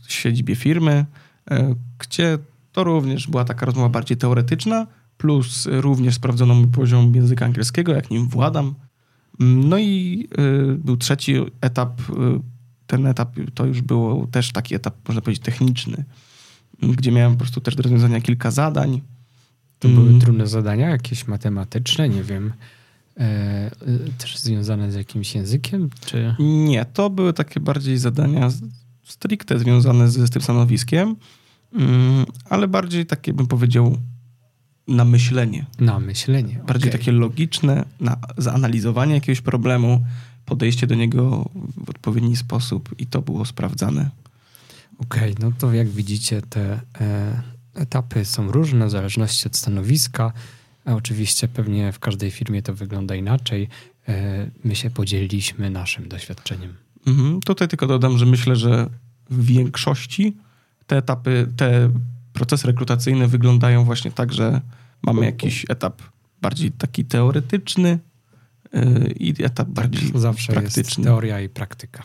w 0.06 0.12
siedzibie 0.12 0.56
firmy, 0.56 1.04
e, 1.50 1.74
gdzie 1.98 2.38
to 2.72 2.84
również 2.84 3.26
była 3.26 3.44
taka 3.44 3.66
rozmowa 3.66 3.88
bardziej 3.88 4.16
teoretyczna, 4.16 4.86
plus 5.16 5.68
również 5.70 6.14
sprawdzono 6.14 6.54
mój 6.54 6.66
poziom 6.66 7.14
języka 7.14 7.44
angielskiego, 7.44 7.92
jak 7.92 8.10
nim 8.10 8.28
władam. 8.28 8.74
No 9.38 9.78
i 9.78 10.28
y, 10.72 10.78
był 10.78 10.96
trzeci 10.96 11.36
etap. 11.60 12.00
Y, 12.00 12.14
ten 12.86 13.06
etap 13.06 13.36
to 13.54 13.66
już 13.66 13.82
był 13.82 14.26
też 14.30 14.52
taki 14.52 14.74
etap, 14.74 15.08
można 15.08 15.22
powiedzieć, 15.22 15.44
techniczny, 15.44 16.04
gdzie 16.82 17.12
miałem 17.12 17.32
po 17.32 17.38
prostu 17.38 17.60
też 17.60 17.74
do 17.74 17.82
rozwiązania 17.82 18.20
kilka 18.20 18.50
zadań. 18.50 19.00
To 19.78 19.88
były 19.88 20.08
mm. 20.08 20.20
trudne 20.20 20.46
zadania, 20.46 20.90
jakieś 20.90 21.26
matematyczne, 21.26 22.08
nie 22.08 22.22
wiem, 22.22 22.52
e, 23.16 23.70
też 24.18 24.38
związane 24.38 24.92
z 24.92 24.94
jakimś 24.94 25.34
językiem, 25.34 25.90
czy... 26.06 26.34
Nie, 26.38 26.84
to 26.84 27.10
były 27.10 27.32
takie 27.32 27.60
bardziej 27.60 27.98
zadania 27.98 28.50
stricte 29.04 29.58
związane 29.58 30.08
z, 30.08 30.16
z 30.16 30.30
tym 30.30 30.42
stanowiskiem, 30.42 31.16
mm, 31.72 32.26
ale 32.50 32.68
bardziej 32.68 33.06
takie, 33.06 33.32
bym 33.32 33.46
powiedział, 33.46 33.98
na 34.88 35.04
myślenie. 35.04 35.66
Na 35.80 36.00
myślenie. 36.00 36.60
Bardziej 36.66 36.90
okay. 36.90 37.00
takie 37.00 37.12
logiczne, 37.12 37.84
na 38.00 38.16
zanalizowanie 38.38 39.14
jakiegoś 39.14 39.40
problemu, 39.40 40.04
podejście 40.44 40.86
do 40.86 40.94
niego 40.94 41.50
w 41.76 41.90
odpowiedni 41.90 42.36
sposób 42.36 42.94
i 42.98 43.06
to 43.06 43.22
było 43.22 43.44
sprawdzane. 43.44 44.10
Okej, 44.98 45.32
okay, 45.32 45.48
no 45.48 45.56
to 45.58 45.72
jak 45.72 45.88
widzicie, 45.88 46.42
te 46.42 46.80
e, 47.00 47.42
etapy 47.74 48.24
są 48.24 48.52
różne 48.52 48.86
w 48.86 48.90
zależności 48.90 49.46
od 49.46 49.56
stanowiska. 49.56 50.32
A 50.84 50.94
oczywiście 50.94 51.48
pewnie 51.48 51.92
w 51.92 51.98
każdej 51.98 52.30
firmie 52.30 52.62
to 52.62 52.74
wygląda 52.74 53.14
inaczej. 53.14 53.68
E, 54.08 54.50
my 54.64 54.76
się 54.76 54.90
podzieliliśmy 54.90 55.70
naszym 55.70 56.08
doświadczeniem. 56.08 56.83
Mhm. 57.06 57.40
Tutaj 57.40 57.68
tylko 57.68 57.86
dodam, 57.86 58.18
że 58.18 58.26
myślę, 58.26 58.56
że 58.56 58.90
w 59.30 59.44
większości 59.44 60.36
te 60.86 60.96
etapy, 60.96 61.48
te 61.56 61.90
procesy 62.32 62.66
rekrutacyjne 62.66 63.28
wyglądają 63.28 63.84
właśnie 63.84 64.10
tak, 64.10 64.32
że 64.32 64.60
mamy 65.02 65.26
jakiś 65.26 65.66
etap 65.68 66.02
bardziej 66.42 66.72
taki 66.72 67.04
teoretyczny 67.04 67.98
yy, 68.72 69.14
i 69.18 69.44
etap 69.44 69.68
bardziej 69.68 70.12
zawsze 70.14 70.52
praktyczny. 70.52 70.80
Jest 71.02 71.04
teoria 71.04 71.40
i 71.40 71.48
praktyka. 71.48 72.02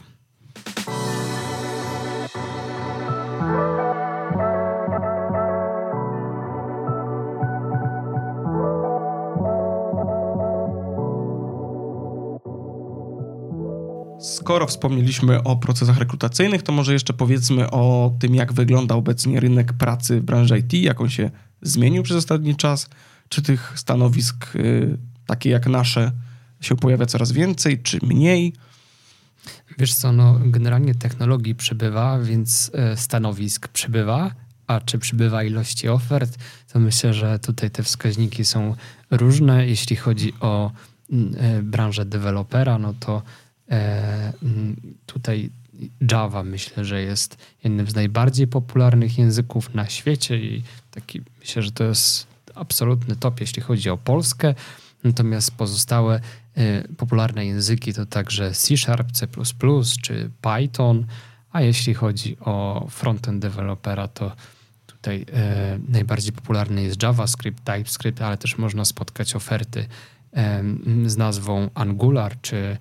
Skoro 14.50 14.68
wspomnieliśmy 14.68 15.44
o 15.44 15.56
procesach 15.56 15.98
rekrutacyjnych, 15.98 16.64
to 16.64 16.72
może 16.72 16.94
jeszcze 16.94 17.14
powiedzmy 17.14 17.72
o 17.72 18.14
tym, 18.20 18.36
jak 18.36 18.54
wygląda 18.54 18.96
obecnie 18.96 19.40
rynek 19.40 19.74
pracy 19.74 20.22
w 20.22 20.24
branży 20.24 20.60
IT, 20.60 20.74
jak 20.74 21.02
on 21.02 21.10
się 21.10 21.32
zmienił 21.62 22.04
przez 22.04 22.18
ostatni 22.18 22.56
czas, 22.56 22.90
czy 23.30 23.42
tych 23.42 23.74
stanowisk 23.76 24.56
y, 24.56 24.98
takie 25.26 25.50
jak 25.50 25.68
nasze 25.68 26.12
się 26.62 26.76
pojawia 26.76 27.06
coraz 27.06 27.32
więcej, 27.32 27.82
czy 27.82 28.00
mniej. 28.02 28.54
Wiesz 29.78 29.94
co, 29.94 30.12
no 30.12 30.40
generalnie 30.46 30.96
technologii 30.96 31.56
przybywa, 31.56 32.20
więc 32.20 32.72
e, 32.74 32.98
stanowisk 32.98 33.68
przybywa, 33.68 34.32
a 34.68 34.82
czy 34.82 35.00
przybywa 35.00 35.44
ilości 35.44 35.90
ofert, 35.90 36.38
to 36.74 36.80
myślę, 36.80 37.14
że 37.14 37.40
tutaj 37.40 37.72
te 37.72 37.84
wskaźniki 37.84 38.46
są 38.46 38.76
różne. 39.12 39.68
Jeśli 39.68 39.96
chodzi 39.96 40.34
o 40.40 40.72
e, 41.38 41.64
branżę 41.64 42.06
dewelopera, 42.06 42.78
no 42.78 42.94
to 43.00 43.12
mm, 43.12 43.49
tutaj 45.06 45.50
Java 46.12 46.44
myślę, 46.44 46.86
że 46.86 47.02
jest 47.02 47.38
jednym 47.64 47.88
z 47.88 47.96
najbardziej 47.96 48.48
popularnych 48.48 49.18
języków 49.18 49.76
na 49.76 49.90
świecie 49.90 50.38
i 50.38 50.64
taki 50.92 51.22
myślę, 51.40 51.62
że 51.62 51.72
to 51.72 51.84
jest 51.84 52.28
absolutny 52.56 53.16
top, 53.16 53.40
jeśli 53.40 53.62
chodzi 53.62 53.90
o 53.90 53.98
Polskę. 53.98 54.56
Natomiast 55.04 55.52
pozostałe 55.52 56.20
e, 56.56 56.88
popularne 56.88 57.46
języki 57.46 57.94
to 57.94 58.06
także 58.06 58.52
C 58.52 58.78
Sharp, 58.78 59.12
C 59.12 59.28
czy 60.02 60.30
Python, 60.42 61.06
a 61.52 61.62
jeśli 61.62 61.94
chodzi 61.94 62.38
o 62.40 62.88
frontend 62.90 63.42
dewelopera, 63.42 64.08
to 64.08 64.36
tutaj 64.88 65.26
e, 65.34 65.80
najbardziej 65.88 66.32
popularny 66.32 66.84
jest 66.84 67.04
JavaScript, 67.04 67.64
TypeScript, 67.64 68.22
ale 68.22 68.38
też 68.38 68.58
można 68.58 68.86
spotkać 68.86 69.36
oferty 69.36 69.88
e, 70.34 70.64
z 71.06 71.18
nazwą 71.18 71.70
Angular 71.74 72.42
czy 72.42 72.58
E, 72.58 72.78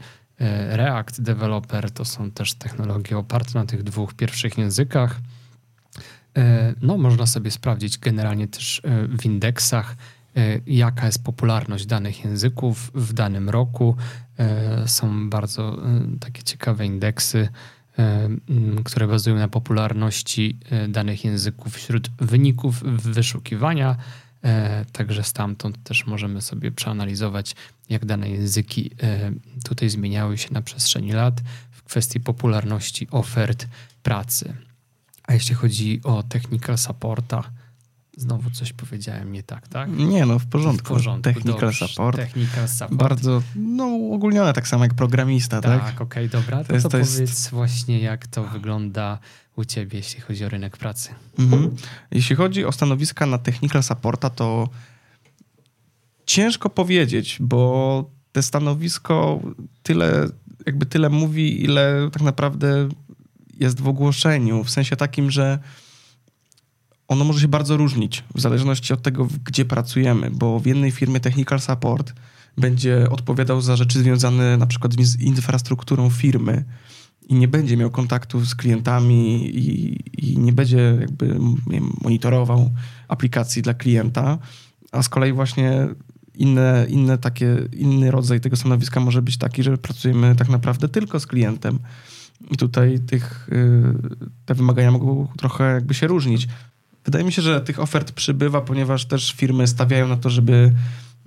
React 0.71 1.21
Developer 1.21 1.91
to 1.91 2.05
są 2.05 2.31
też 2.31 2.55
technologie 2.55 3.19
oparte 3.19 3.59
na 3.59 3.67
tych 3.67 3.83
dwóch 3.83 4.15
pierwszych 4.15 4.59
językach. 4.59 5.21
E, 6.37 6.75
no, 6.83 6.99
można 6.99 7.27
sobie 7.27 7.51
sprawdzić 7.51 7.99
generalnie 7.99 8.49
też 8.49 8.83
e, 8.85 9.09
w 9.09 9.25
indeksach, 9.25 9.97
jaka 10.67 11.07
jest 11.07 11.25
popularność 11.25 11.87
danych 11.87 12.25
języków 12.25 12.91
w 12.95 13.13
danym 13.13 13.51
roku. 13.51 13.97
Są 14.87 15.31
bardzo 15.31 15.83
takie 16.21 16.43
ciekawe 16.43 16.87
indeksy, 16.87 17.49
które 18.85 19.09
bazują 19.09 19.37
na 19.37 19.49
popularności 19.49 20.59
danych 20.89 21.25
języków 21.25 21.75
wśród 21.75 22.11
wyników 22.19 22.83
wyszukiwania. 22.83 23.97
Także 24.93 25.23
stamtąd 25.25 25.83
też 25.83 26.07
możemy 26.07 26.43
sobie 26.43 26.71
przeanalizować 26.71 27.55
jak 27.89 28.07
dane 28.07 28.31
języki 28.31 28.91
e, 29.03 29.33
tutaj 29.65 29.89
zmieniały 29.89 30.39
się 30.39 30.49
na 30.53 30.63
przestrzeni 30.63 31.13
lat 31.13 31.41
w 31.71 31.83
kwestii 31.83 32.21
popularności 32.21 33.09
ofert 33.11 33.67
pracy. 34.03 34.55
A 35.27 35.35
jeśli 35.35 35.55
chodzi 35.55 36.01
o 36.05 36.23
technical 36.23 36.79
supporta, 36.79 37.51
znowu 38.19 38.51
coś 38.51 38.73
powiedziałem 38.73 39.33
nie 39.33 39.43
tak, 39.43 39.69
tak? 39.69 39.91
Nie, 39.93 40.27
no 40.27 40.39
w 40.39 40.47
porządku. 40.47 40.87
W 40.87 40.89
porządku 40.89 41.23
technical 41.23 41.61
dobrze. 41.61 41.89
support. 41.89 42.17
Technical 42.17 42.69
support. 42.69 42.95
Bardzo 42.95 43.43
no, 43.57 43.85
ogólnione, 44.13 44.53
tak 44.53 44.69
samo 44.69 44.85
jak 44.85 44.95
programista, 44.95 45.61
tak? 45.61 45.81
Tak, 45.81 46.01
okej, 46.01 46.27
okay, 46.27 46.41
dobra. 46.41 46.59
To, 46.59 46.65
to, 46.65 46.75
jest, 46.75 46.83
to, 46.83 46.91
to 46.91 46.99
powiedz 46.99 47.19
jest... 47.19 47.51
właśnie, 47.51 48.01
jak 48.01 48.27
to 48.27 48.45
wygląda 48.45 49.19
u 49.57 49.65
ciebie, 49.65 49.99
jeśli 49.99 50.21
chodzi 50.21 50.45
o 50.45 50.49
rynek 50.49 50.77
pracy. 50.77 51.11
Mhm. 51.39 51.77
Jeśli 52.11 52.37
chodzi 52.37 52.65
o 52.65 52.73
stanowiska 52.73 53.27
na 53.27 53.39
technical 53.39 53.83
supporta, 53.83 54.31
to 54.31 54.69
ciężko 56.27 56.71
powiedzieć, 56.71 57.37
bo 57.41 58.11
te 58.33 58.43
stanowisko 58.43 59.41
tyle, 59.83 60.29
jakby 60.67 60.87
tyle 60.87 61.09
mówi, 61.09 61.65
ile 61.65 62.09
tak 62.13 62.23
naprawdę 62.23 62.89
jest 63.61 63.81
w 63.81 63.89
ogłoszeniu. 63.89 64.65
W 64.65 64.71
sensie 64.71 64.97
takim, 64.97 65.31
że 65.31 65.59
ono 67.09 67.25
może 67.25 67.41
się 67.41 67.49
bardzo 67.49 67.77
różnić 67.77 68.25
w 68.35 68.41
zależności 68.41 68.93
od 68.93 69.03
tego, 69.03 69.29
gdzie 69.45 69.65
pracujemy, 69.65 70.31
bo 70.31 70.61
w 70.61 70.67
jednej 70.67 70.91
firmie 70.91 71.21
technical 71.21 71.61
support 71.61 72.13
będzie 72.59 73.11
odpowiadał 73.11 73.61
za 73.61 73.77
rzeczy 73.77 73.99
związane 73.99 74.57
na 74.57 74.67
przykład 74.67 74.95
z 74.95 75.21
infrastrukturą 75.21 76.11
firmy 76.11 76.65
i 77.29 77.35
nie 77.35 77.49
będzie 77.49 77.77
miał 77.77 77.91
kontaktu 77.91 78.45
z 78.45 78.55
klientami 78.55 79.47
i, 79.47 79.97
i 80.31 80.39
nie 80.39 80.53
będzie 80.53 80.97
jakby 81.01 81.39
wiem, 81.71 81.93
monitorował 82.03 82.71
aplikacji 83.09 83.63
dla 83.63 83.75
klienta, 83.75 84.39
a 84.93 85.03
z 85.03 85.09
kolei 85.09 85.33
właśnie 85.33 85.89
inne, 86.35 86.87
inne 86.89 87.19
takie, 87.19 87.57
inny 87.73 88.11
rodzaj 88.11 88.41
tego 88.41 88.57
stanowiska 88.57 89.01
może 89.01 89.23
być 89.23 89.39
taki, 89.39 89.63
że 89.63 89.79
pracujemy 89.79 90.37
tak 90.37 90.49
naprawdę 90.49 90.89
tylko 90.89 91.21
z 91.21 91.27
klientem. 91.27 91.79
I 92.51 92.57
tutaj 92.57 93.01
tych, 93.01 93.49
y, 93.53 94.17
te 94.47 94.55
wymagania 94.55 94.91
mogą 94.91 95.29
trochę 95.37 95.65
jakby 95.65 95.95
się 95.95 96.07
różnić. 96.07 96.49
Wydaje 97.09 97.25
mi 97.25 97.33
się, 97.33 97.43
że 97.43 97.61
tych 97.61 97.81
ofert 97.81 98.13
przybywa, 98.13 98.61
ponieważ 98.61 99.05
też 99.05 99.33
firmy 99.33 99.67
stawiają 99.67 100.09
na 100.09 100.17
to, 100.17 100.31
żeby 100.31 100.73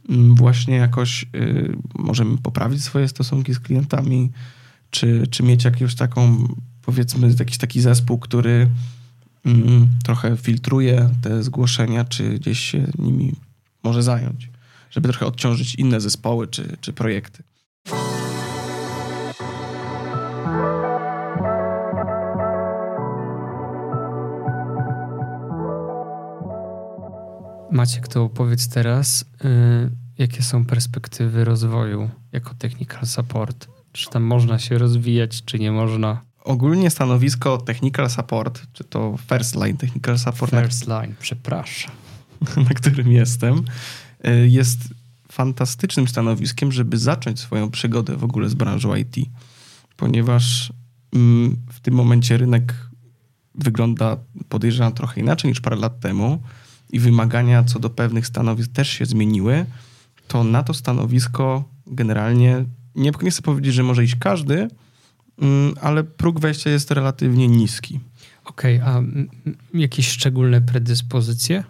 mm, 0.10 0.36
właśnie 0.36 0.76
jakoś 0.76 1.26
y, 1.36 1.76
możemy 1.96 2.38
poprawić 2.38 2.84
swoje 2.84 3.08
stosunki 3.08 3.54
z 3.54 3.60
klientami, 3.60 4.32
czy, 4.90 5.28
czy 5.32 5.44
mieć 5.44 5.64
jakąś 5.64 5.96
taką, 5.96 6.48
powiedzmy, 6.82 7.34
jakiś 7.40 7.58
taki 7.58 7.82
zespół, 7.82 8.20
który 8.20 8.70
mm, 9.46 9.88
trochę 10.04 10.38
filtruje 10.38 11.10
te 11.22 11.44
zgłoszenia, 11.44 12.06
czy 12.06 12.30
gdzieś 12.30 12.60
się 12.60 12.88
nimi 12.98 13.34
może 13.84 14.04
zająć 14.04 14.52
żeby 14.92 15.10
trochę 15.10 15.26
odciążyć 15.26 15.76
inne 15.76 16.02
zespoły 16.02 16.48
czy, 16.48 16.78
czy 16.82 16.94
projekty. 16.94 17.44
Maciek, 27.82 28.08
to 28.08 28.30
powiedz 28.30 28.68
teraz, 28.68 29.26
yy, 29.44 29.92
jakie 30.18 30.44
są 30.44 30.66
perspektywy 30.66 31.46
rozwoju 31.46 32.10
jako 32.32 32.54
technical 32.54 33.06
support? 33.06 33.68
Czy 33.92 34.10
tam 34.10 34.24
można 34.24 34.60
się 34.60 34.78
rozwijać, 34.78 35.44
czy 35.46 35.60
nie 35.60 35.72
można? 35.72 36.22
Ogólnie 36.44 36.90
stanowisko 36.90 37.58
technical 37.58 38.10
support, 38.10 38.62
czy 38.74 38.84
to 38.84 39.18
first 39.30 39.56
line 39.56 39.78
technical 39.78 40.20
support. 40.20 40.52
First 40.52 40.88
line, 40.88 41.16
przepraszam. 41.20 41.92
Na 42.70 42.74
którym 42.76 43.12
jestem, 43.12 43.64
Y, 44.28 44.48
jest 44.48 44.80
fantastycznym 45.32 46.08
stanowiskiem, 46.08 46.72
żeby 46.72 46.98
zacząć 46.98 47.40
swoją 47.40 47.72
przygodę 47.72 48.18
w 48.18 48.24
ogóle 48.24 48.50
z 48.50 48.54
branżą 48.54 48.96
IT, 48.96 49.16
ponieważ 49.98 50.74
mm, 51.14 51.58
w 51.70 51.80
tym 51.80 51.94
momencie 51.94 52.38
rynek 52.38 52.90
wygląda, 53.56 54.18
podejrzewam, 54.50 54.94
trochę 54.94 55.22
inaczej 55.22 55.50
niż 55.50 55.62
parę 55.62 55.76
lat 55.76 56.00
temu 56.00 56.42
i 56.92 57.00
wymagania 57.00 57.64
co 57.64 57.80
do 57.80 57.90
pewnych 57.90 58.28
stanowisk 58.28 58.72
też 58.72 58.90
się 58.90 59.06
zmieniły, 59.06 59.66
to 60.28 60.44
na 60.44 60.64
to 60.64 60.74
stanowisko 60.74 61.64
generalnie 61.88 62.66
nie, 62.96 63.12
nie 63.22 63.32
chcę 63.32 63.42
powiedzieć, 63.42 63.74
że 63.74 63.84
może 63.84 64.04
iść 64.04 64.16
każdy, 64.16 64.68
mm, 65.42 65.74
ale 65.82 66.04
próg 66.04 66.40
wejścia 66.40 66.70
jest 66.70 66.92
relatywnie 66.92 67.48
niski. 67.48 68.00
Okej, 68.46 68.82
okay, 68.82 68.94
a 68.94 69.04
jakieś 69.74 70.08
szczególne 70.08 70.62
predyspozycje? 70.62 71.64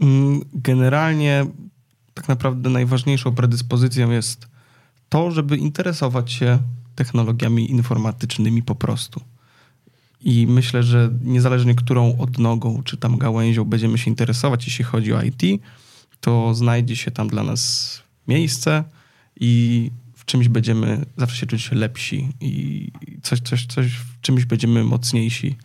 Mm, 0.00 0.40
generalnie 0.54 1.46
tak 2.14 2.28
naprawdę 2.28 2.70
najważniejszą 2.70 3.34
predyspozycją 3.34 4.10
jest 4.10 4.48
to, 5.08 5.30
żeby 5.30 5.56
interesować 5.56 6.32
się 6.32 6.58
technologiami 6.94 7.70
informatycznymi 7.70 8.62
po 8.62 8.74
prostu. 8.74 9.20
I 10.24 10.46
myślę, 10.46 10.82
że 10.82 11.10
niezależnie 11.22 11.74
którą 11.74 12.18
odnogą 12.18 12.82
czy 12.82 12.96
tam 12.96 13.18
gałęzią 13.18 13.64
będziemy 13.64 13.98
się 13.98 14.10
interesować, 14.10 14.66
jeśli 14.66 14.84
chodzi 14.84 15.12
o 15.12 15.22
IT, 15.22 15.42
to 16.20 16.54
znajdzie 16.54 16.96
się 16.96 17.10
tam 17.10 17.28
dla 17.28 17.42
nas 17.42 18.02
miejsce 18.28 18.84
i 19.40 19.90
w 20.14 20.24
czymś 20.24 20.48
będziemy 20.48 21.06
zawsze 21.16 21.36
się 21.36 21.46
czuć 21.46 21.72
lepsi 21.72 22.28
i 22.40 22.88
coś, 23.22 23.40
coś, 23.40 23.66
coś 23.66 23.86
w 23.86 24.20
czymś 24.20 24.44
będziemy 24.44 24.84
mocniejsi. 24.84 25.56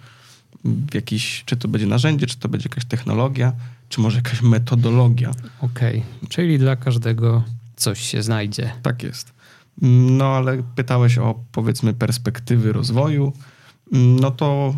W 0.63 0.93
jakiś, 0.93 1.43
czy 1.45 1.57
to 1.57 1.67
będzie 1.67 1.87
narzędzie, 1.87 2.27
czy 2.27 2.37
to 2.37 2.49
będzie 2.49 2.69
jakaś 2.69 2.85
technologia, 2.85 3.53
czy 3.89 4.01
może 4.01 4.15
jakaś 4.15 4.41
metodologia. 4.41 5.31
Okej, 5.61 5.97
okay. 5.97 6.29
czyli 6.29 6.59
dla 6.59 6.75
każdego 6.75 7.43
coś 7.75 8.01
się 8.01 8.23
znajdzie. 8.23 8.71
Tak 8.81 9.03
jest. 9.03 9.33
No 9.81 10.25
ale 10.25 10.63
pytałeś 10.75 11.17
o 11.17 11.39
powiedzmy 11.51 11.93
perspektywy 11.93 12.73
rozwoju. 12.73 13.33
No 13.91 14.31
to 14.31 14.75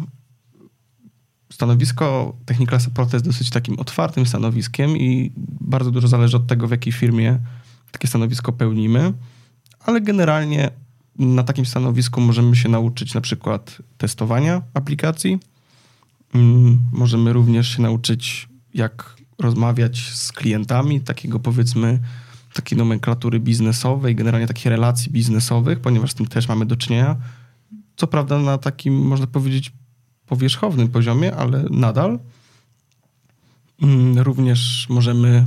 stanowisko 1.51 2.33
Technical 2.45 2.81
Support 2.81 3.13
jest 3.13 3.25
dosyć 3.25 3.49
takim 3.49 3.79
otwartym 3.79 4.25
stanowiskiem 4.25 4.97
i 4.97 5.31
bardzo 5.61 5.91
dużo 5.91 6.07
zależy 6.07 6.37
od 6.37 6.47
tego, 6.47 6.67
w 6.67 6.71
jakiej 6.71 6.93
firmie 6.93 7.39
takie 7.91 8.07
stanowisko 8.07 8.51
pełnimy, 8.51 9.13
ale 9.79 10.01
generalnie 10.01 10.71
na 11.19 11.43
takim 11.43 11.65
stanowisku 11.65 12.21
możemy 12.21 12.55
się 12.55 12.69
nauczyć 12.69 13.13
na 13.13 13.21
przykład 13.21 13.77
testowania 13.97 14.61
aplikacji. 14.73 15.39
Mm, 16.35 16.79
możemy 16.91 17.33
również 17.33 17.75
się 17.75 17.81
nauczyć, 17.81 18.49
jak 18.73 19.15
rozmawiać 19.39 20.11
z 20.13 20.31
klientami, 20.31 21.01
takiego 21.01 21.39
powiedzmy, 21.39 21.99
takiej 22.53 22.77
nomenklatury 22.77 23.39
biznesowej, 23.39 24.15
generalnie 24.15 24.47
takich 24.47 24.65
relacji 24.65 25.11
biznesowych, 25.11 25.79
ponieważ 25.79 26.11
z 26.11 26.15
tym 26.15 26.25
też 26.25 26.47
mamy 26.47 26.65
do 26.65 26.75
czynienia. 26.75 27.15
Co 27.99 28.07
prawda 28.07 28.39
na 28.39 28.57
takim, 28.57 29.07
można 29.07 29.27
powiedzieć, 29.27 29.73
powierzchownym 30.25 30.87
poziomie, 30.87 31.35
ale 31.35 31.63
nadal. 31.69 32.19
Mm, 33.81 34.19
również 34.19 34.87
możemy 34.89 35.45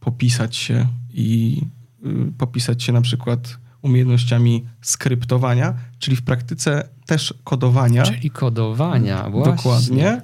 popisać 0.00 0.56
się 0.56 0.86
i 1.14 1.60
y, 2.06 2.32
popisać 2.38 2.82
się 2.82 2.92
na 2.92 3.00
przykład 3.00 3.58
umiejętnościami 3.82 4.66
skryptowania, 4.82 5.74
czyli 5.98 6.16
w 6.16 6.22
praktyce 6.22 6.88
też 7.06 7.34
kodowania. 7.44 8.02
Czyli 8.02 8.30
kodowania, 8.30 9.30
właśnie. 9.30 9.52
Dokładnie. 9.52 10.22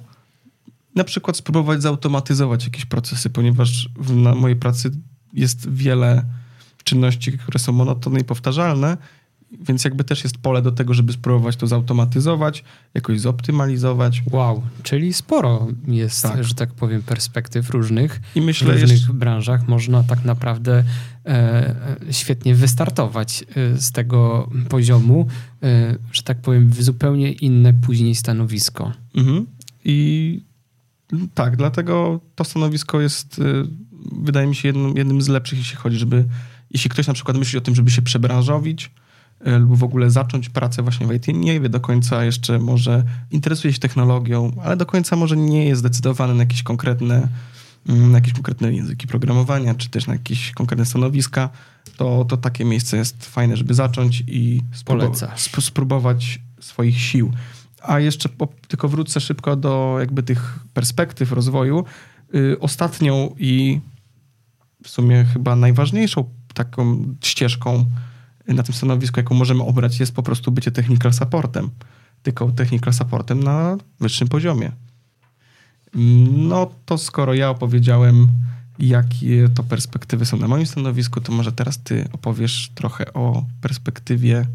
Na 0.94 1.04
przykład 1.04 1.36
spróbować 1.36 1.82
zautomatyzować 1.82 2.64
jakieś 2.64 2.84
procesy, 2.84 3.30
ponieważ 3.30 3.88
w 3.98 4.12
mojej 4.14 4.56
pracy 4.56 4.90
jest 5.32 5.70
wiele 5.70 6.24
czynności, 6.84 7.38
które 7.38 7.58
są 7.58 7.72
monotonne 7.72 8.20
i 8.20 8.24
powtarzalne 8.24 8.96
więc 9.52 9.84
jakby 9.84 10.04
też 10.04 10.24
jest 10.24 10.38
pole 10.38 10.62
do 10.62 10.72
tego, 10.72 10.94
żeby 10.94 11.12
spróbować 11.12 11.56
to 11.56 11.66
zautomatyzować, 11.66 12.64
jakoś 12.94 13.20
zoptymalizować. 13.20 14.22
Wow, 14.30 14.62
czyli 14.82 15.12
sporo 15.12 15.68
jest, 15.88 16.22
tak. 16.22 16.44
że 16.44 16.54
tak 16.54 16.74
powiem, 16.74 17.02
perspektyw 17.02 17.70
różnych. 17.70 18.20
I 18.34 18.40
myślę, 18.40 18.68
w 18.68 18.70
różnych 18.70 18.90
jeszcze... 18.90 19.12
branżach 19.12 19.68
można 19.68 20.02
tak 20.02 20.24
naprawdę 20.24 20.84
e, 21.26 21.74
świetnie 22.10 22.54
wystartować 22.54 23.44
e, 23.56 23.78
z 23.78 23.92
tego 23.92 24.50
poziomu, 24.68 25.26
e, 25.62 25.96
że 26.12 26.22
tak 26.22 26.40
powiem, 26.40 26.70
w 26.70 26.82
zupełnie 26.82 27.32
inne 27.32 27.74
później 27.74 28.14
stanowisko. 28.14 28.92
Mhm. 29.14 29.46
I 29.84 30.40
tak, 31.34 31.56
dlatego 31.56 32.20
to 32.34 32.44
stanowisko 32.44 33.00
jest, 33.00 33.38
e, 33.38 33.42
wydaje 34.12 34.46
mi 34.46 34.54
się, 34.54 34.68
jednym, 34.68 34.96
jednym 34.96 35.22
z 35.22 35.28
lepszych, 35.28 35.58
jeśli 35.58 35.76
chodzi, 35.76 35.96
żeby, 35.98 36.24
jeśli 36.70 36.90
ktoś 36.90 37.06
na 37.06 37.14
przykład 37.14 37.36
myśli 37.36 37.58
o 37.58 37.62
tym, 37.62 37.74
żeby 37.74 37.90
się 37.90 38.02
przebranżowić, 38.02 38.90
E, 38.90 39.05
lub 39.40 39.78
w 39.78 39.84
ogóle 39.84 40.10
zacząć 40.10 40.48
pracę 40.48 40.82
właśnie 40.82 41.06
w 41.06 41.12
IT, 41.12 41.26
nie 41.28 41.60
wie 41.60 41.68
do 41.68 41.80
końca 41.80 42.24
jeszcze, 42.24 42.58
może 42.58 43.04
interesuje 43.30 43.72
się 43.72 43.80
technologią, 43.80 44.52
ale 44.62 44.76
do 44.76 44.86
końca 44.86 45.16
może 45.16 45.36
nie 45.36 45.64
jest 45.64 45.78
zdecydowany 45.78 46.34
na 46.34 46.42
jakieś 46.42 46.62
konkretne, 46.62 47.28
mm, 47.88 48.12
na 48.12 48.18
jakieś 48.18 48.32
konkretne 48.32 48.72
języki 48.72 49.06
programowania, 49.06 49.74
czy 49.74 49.90
też 49.90 50.06
na 50.06 50.12
jakieś 50.12 50.52
konkretne 50.52 50.86
stanowiska, 50.86 51.50
to, 51.96 52.24
to 52.24 52.36
takie 52.36 52.64
miejsce 52.64 52.96
jest 52.96 53.26
fajne, 53.26 53.56
żeby 53.56 53.74
zacząć 53.74 54.24
i 54.26 54.62
sprób- 54.74 55.60
spróbować 55.60 56.40
swoich 56.60 57.00
sił. 57.00 57.32
A 57.82 58.00
jeszcze 58.00 58.28
po, 58.28 58.48
tylko 58.68 58.88
wrócę 58.88 59.20
szybko 59.20 59.56
do 59.56 59.96
jakby 60.00 60.22
tych 60.22 60.58
perspektyw 60.74 61.32
rozwoju. 61.32 61.84
Yy, 62.32 62.56
ostatnią 62.60 63.34
i 63.38 63.80
w 64.84 64.88
sumie 64.88 65.24
chyba 65.24 65.56
najważniejszą 65.56 66.30
taką 66.54 67.14
ścieżką 67.24 67.84
na 68.54 68.62
tym 68.62 68.74
stanowisku, 68.74 69.20
jaką 69.20 69.34
możemy 69.34 69.62
obrać, 69.62 70.00
jest 70.00 70.14
po 70.14 70.22
prostu 70.22 70.52
bycie 70.52 70.72
technical 70.72 71.12
supportem. 71.12 71.70
Tylko 72.22 72.52
technical 72.52 72.94
supportem 72.94 73.42
na 73.42 73.76
wyższym 74.00 74.28
poziomie. 74.28 74.72
No 76.48 76.70
to 76.84 76.98
skoro 76.98 77.34
ja 77.34 77.50
opowiedziałem, 77.50 78.28
jakie 78.78 79.48
to 79.48 79.62
perspektywy 79.62 80.26
są 80.26 80.36
na 80.36 80.48
moim 80.48 80.66
stanowisku, 80.66 81.20
to 81.20 81.32
może 81.32 81.52
teraz 81.52 81.78
ty 81.78 82.08
opowiesz 82.12 82.70
trochę 82.74 83.12
o 83.12 83.44
perspektywie 83.60 84.46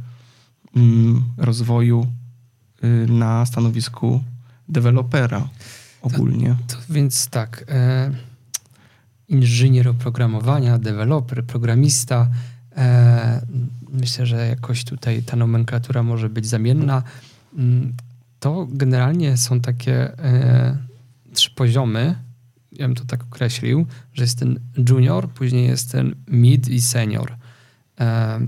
mm, 0.75 1.23
rozwoju 1.37 2.07
y, 2.83 3.07
na 3.07 3.45
stanowisku 3.45 4.23
dewelopera 4.69 5.47
ogólnie. 6.01 6.55
To, 6.67 6.75
to 6.75 6.81
więc 6.89 7.27
tak, 7.27 7.65
e, 7.69 8.11
inżynier 9.27 9.87
oprogramowania, 9.87 10.79
deweloper, 10.79 11.45
programista, 11.45 12.29
myślę, 13.91 14.25
że 14.25 14.47
jakoś 14.47 14.83
tutaj 14.83 15.23
ta 15.23 15.37
nomenklatura 15.37 16.03
może 16.03 16.29
być 16.29 16.45
zamienna. 16.45 17.03
Mm, 17.57 17.93
to 18.39 18.67
generalnie 18.69 19.37
są 19.37 19.61
takie 19.61 20.19
e, 20.19 20.77
trzy 21.33 21.51
poziomy. 21.51 22.15
Ja 22.71 22.87
bym 22.87 22.95
to 22.95 23.05
tak 23.05 23.23
określił, 23.23 23.85
że 24.13 24.23
jest 24.23 24.39
ten 24.39 24.59
junior, 24.89 25.29
później 25.29 25.67
jest 25.67 25.91
ten 25.91 26.15
mid 26.27 26.67
i 26.67 26.81
senior. 26.81 27.35
E, 27.99 28.39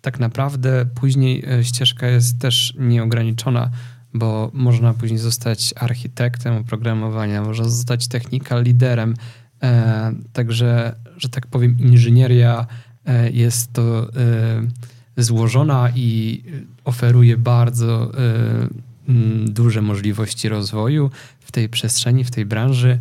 tak 0.00 0.18
naprawdę 0.18 0.86
później 0.94 1.44
e, 1.50 1.64
ścieżka 1.64 2.06
jest 2.06 2.38
też 2.38 2.74
nieograniczona, 2.78 3.70
bo 4.14 4.50
można 4.54 4.94
później 4.94 5.18
zostać 5.18 5.74
architektem 5.76 6.56
oprogramowania, 6.56 7.42
można 7.42 7.64
zostać 7.64 8.08
technika 8.08 8.60
liderem. 8.60 9.14
E, 9.62 10.12
także, 10.32 10.94
że 11.16 11.28
tak 11.28 11.46
powiem, 11.46 11.76
inżynieria 11.78 12.66
E, 13.08 13.30
jest 13.30 13.72
to 13.72 14.08
e, 15.16 15.22
złożona 15.22 15.90
i 15.94 16.42
oferuje 16.84 17.36
bardzo 17.36 18.12
duże 19.46 19.82
możliwości 19.82 20.48
rozwoju 20.48 21.10
w 21.40 21.52
tej 21.52 21.68
przestrzeni, 21.68 22.24
w 22.24 22.30
tej 22.30 22.46
branży. 22.46 22.98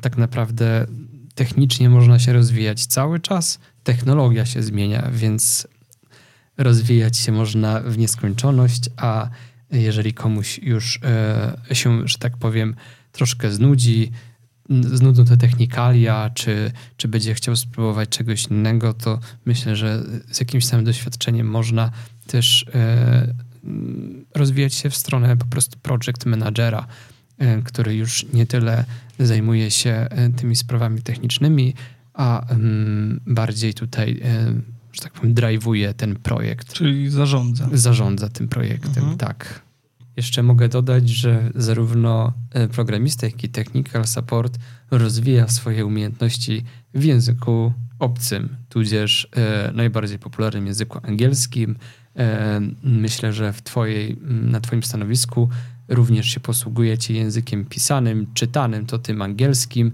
Tak 0.00 0.16
naprawdę 0.16 0.86
technicznie 1.34 1.90
można 1.90 2.18
się 2.18 2.32
rozwijać 2.32 2.86
cały 2.86 3.20
czas, 3.20 3.58
technologia 3.84 4.46
się 4.46 4.62
zmienia, 4.62 5.10
więc 5.12 5.68
rozwijać 6.58 7.16
się 7.16 7.32
można 7.32 7.80
w 7.80 7.98
nieskończoność, 7.98 8.90
a 8.96 9.28
jeżeli 9.70 10.14
komuś 10.14 10.58
już 10.58 11.00
się, 11.72 12.08
że 12.08 12.18
tak 12.18 12.36
powiem, 12.36 12.74
troszkę 13.12 13.50
znudzi, 13.50 14.12
znudzą 14.70 15.24
te 15.24 15.36
technikalia, 15.36 16.30
czy, 16.34 16.72
czy 16.96 17.08
będzie 17.08 17.34
chciał 17.34 17.56
spróbować 17.56 18.08
czegoś 18.08 18.46
innego, 18.46 18.94
to 18.94 19.18
myślę, 19.44 19.76
że 19.76 20.02
z 20.30 20.40
jakimś 20.40 20.66
samym 20.66 20.84
doświadczeniem 20.84 21.46
można 21.46 21.90
też 22.26 22.66
e, 22.74 23.34
rozwijać 24.34 24.74
się 24.74 24.90
w 24.90 24.96
stronę 24.96 25.36
po 25.36 25.46
prostu 25.46 25.78
project 25.78 26.26
managera, 26.26 26.86
e, 27.38 27.62
który 27.62 27.94
już 27.94 28.26
nie 28.32 28.46
tyle 28.46 28.84
zajmuje 29.18 29.70
się 29.70 29.90
e, 29.90 30.30
tymi 30.30 30.56
sprawami 30.56 31.02
technicznymi, 31.02 31.74
a 32.14 32.46
m, 32.50 33.20
bardziej 33.26 33.74
tutaj, 33.74 34.20
że 34.92 35.00
tak 35.02 35.12
powiem, 35.12 35.34
drive'uje 35.34 35.94
ten 35.94 36.16
projekt. 36.16 36.72
Czyli 36.72 37.10
zarządza. 37.10 37.68
Zarządza 37.72 38.28
tym 38.28 38.48
projektem, 38.48 39.02
mhm. 39.02 39.16
tak. 39.16 39.63
Jeszcze 40.16 40.42
mogę 40.42 40.68
dodać, 40.68 41.08
że 41.08 41.50
zarówno 41.54 42.32
e, 42.50 42.68
programista, 42.68 43.26
jak 43.26 43.44
i 43.44 43.48
technical 43.48 44.06
support 44.06 44.58
rozwija 44.90 45.48
swoje 45.48 45.86
umiejętności 45.86 46.64
w 46.94 47.04
języku 47.04 47.72
obcym, 47.98 48.56
tudzież 48.68 49.28
e, 49.36 49.72
najbardziej 49.72 50.18
popularnym 50.18 50.66
języku 50.66 50.98
angielskim, 51.02 51.76
Myślę, 52.82 53.32
że 53.32 53.52
w 53.52 53.62
twojej, 53.62 54.16
na 54.22 54.60
Twoim 54.60 54.82
stanowisku 54.82 55.48
również 55.88 56.26
się 56.26 56.40
posługujecie 56.40 57.14
językiem 57.14 57.64
pisanym, 57.64 58.26
czytanym, 58.34 58.86
to 58.86 58.98
tym 58.98 59.22
angielskim. 59.22 59.92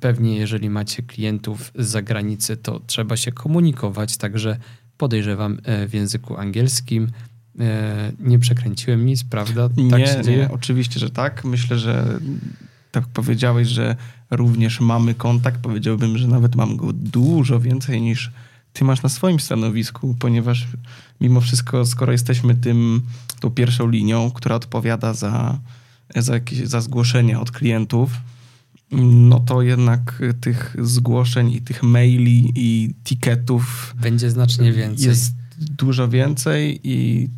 Pewnie, 0.00 0.36
jeżeli 0.36 0.70
macie 0.70 1.02
klientów 1.02 1.72
z 1.78 1.86
zagranicy, 1.86 2.56
to 2.56 2.80
trzeba 2.86 3.16
się 3.16 3.32
komunikować, 3.32 4.16
także 4.16 4.58
podejrzewam 4.96 5.58
w 5.88 5.94
języku 5.94 6.36
angielskim. 6.36 7.08
Nie 8.20 8.38
przekręciłem 8.38 9.06
nic, 9.06 9.24
prawda? 9.24 9.68
Tak 9.68 10.26
nie, 10.26 10.36
nie, 10.36 10.50
oczywiście, 10.50 11.00
że 11.00 11.10
tak. 11.10 11.44
Myślę, 11.44 11.78
że 11.78 12.20
tak 12.92 13.06
powiedziałeś, 13.06 13.68
że 13.68 13.96
również 14.30 14.80
mamy 14.80 15.14
kontakt. 15.14 15.60
Powiedziałbym, 15.60 16.18
że 16.18 16.28
nawet 16.28 16.56
mam 16.56 16.76
go 16.76 16.92
dużo 16.92 17.60
więcej 17.60 18.02
niż 18.02 18.32
ty 18.72 18.84
masz 18.84 19.02
na 19.02 19.08
swoim 19.08 19.40
stanowisku, 19.40 20.16
ponieważ 20.18 20.66
mimo 21.20 21.40
wszystko, 21.40 21.86
skoro 21.86 22.12
jesteśmy 22.12 22.54
tym, 22.54 23.02
tą 23.40 23.50
pierwszą 23.50 23.88
linią, 23.88 24.30
która 24.30 24.56
odpowiada 24.56 25.14
za, 25.14 25.58
za, 26.16 26.34
jakieś, 26.34 26.58
za 26.58 26.80
zgłoszenia 26.80 27.40
od 27.40 27.50
klientów, 27.50 28.10
no 28.92 29.40
to 29.40 29.62
jednak 29.62 30.22
tych 30.40 30.76
zgłoszeń 30.82 31.52
i 31.52 31.60
tych 31.60 31.82
maili 31.82 32.52
i 32.54 32.94
ticketów 33.04 33.94
będzie 34.00 34.30
znacznie 34.30 34.72
więcej. 34.72 35.06
Jest 35.06 35.34
dużo 35.58 36.08
więcej 36.08 36.80
i 36.84 37.28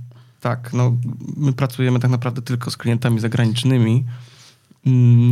tak, 0.40 0.72
no 0.72 0.96
my 1.36 1.52
pracujemy 1.52 2.00
tak 2.00 2.10
naprawdę 2.10 2.42
tylko 2.42 2.70
z 2.70 2.76
klientami 2.76 3.20
zagranicznymi. 3.20 4.04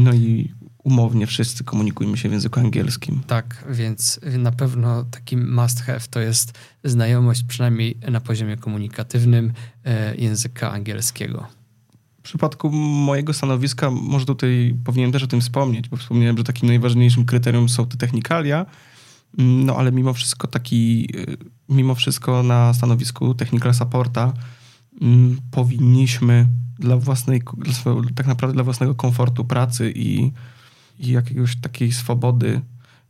No 0.04 0.12
i 0.12 0.52
umownie 0.86 1.26
wszyscy 1.26 1.64
komunikujemy 1.64 2.16
się 2.16 2.28
w 2.28 2.32
języku 2.32 2.60
angielskim. 2.60 3.20
Tak, 3.26 3.64
więc 3.70 4.20
na 4.38 4.52
pewno 4.52 5.04
takim 5.04 5.54
must 5.54 5.80
have 5.80 6.00
to 6.10 6.20
jest 6.20 6.52
znajomość 6.84 7.42
przynajmniej 7.42 7.98
na 8.10 8.20
poziomie 8.20 8.56
komunikatywnym 8.56 9.52
e, 9.84 10.16
języka 10.16 10.72
angielskiego. 10.72 11.46
W 12.18 12.22
przypadku 12.22 12.70
mojego 12.70 13.32
stanowiska, 13.32 13.90
może 13.90 14.26
tutaj 14.26 14.76
powinienem 14.84 15.12
też 15.12 15.22
o 15.22 15.26
tym 15.26 15.40
wspomnieć, 15.40 15.88
bo 15.88 15.96
wspomniałem, 15.96 16.38
że 16.38 16.44
takim 16.44 16.68
najważniejszym 16.68 17.24
kryterium 17.24 17.68
są 17.68 17.86
te 17.86 17.96
technikalia, 17.96 18.66
no 19.38 19.76
ale 19.76 19.92
mimo 19.92 20.12
wszystko 20.12 20.46
taki, 20.46 21.08
e, 21.18 21.74
mimo 21.74 21.94
wszystko 21.94 22.42
na 22.42 22.74
stanowisku 22.74 23.34
technical 23.34 23.74
supporta 23.74 24.22
mm, 24.22 24.34
powinniśmy 25.50 26.46
dla 26.78 26.96
własnej, 26.96 27.42
tak 28.14 28.26
naprawdę 28.26 28.54
dla 28.54 28.64
własnego 28.64 28.94
komfortu 28.94 29.44
pracy 29.44 29.92
i 29.96 30.32
i 30.98 31.10
jakiegoś 31.10 31.56
takiej 31.56 31.92
swobody 31.92 32.60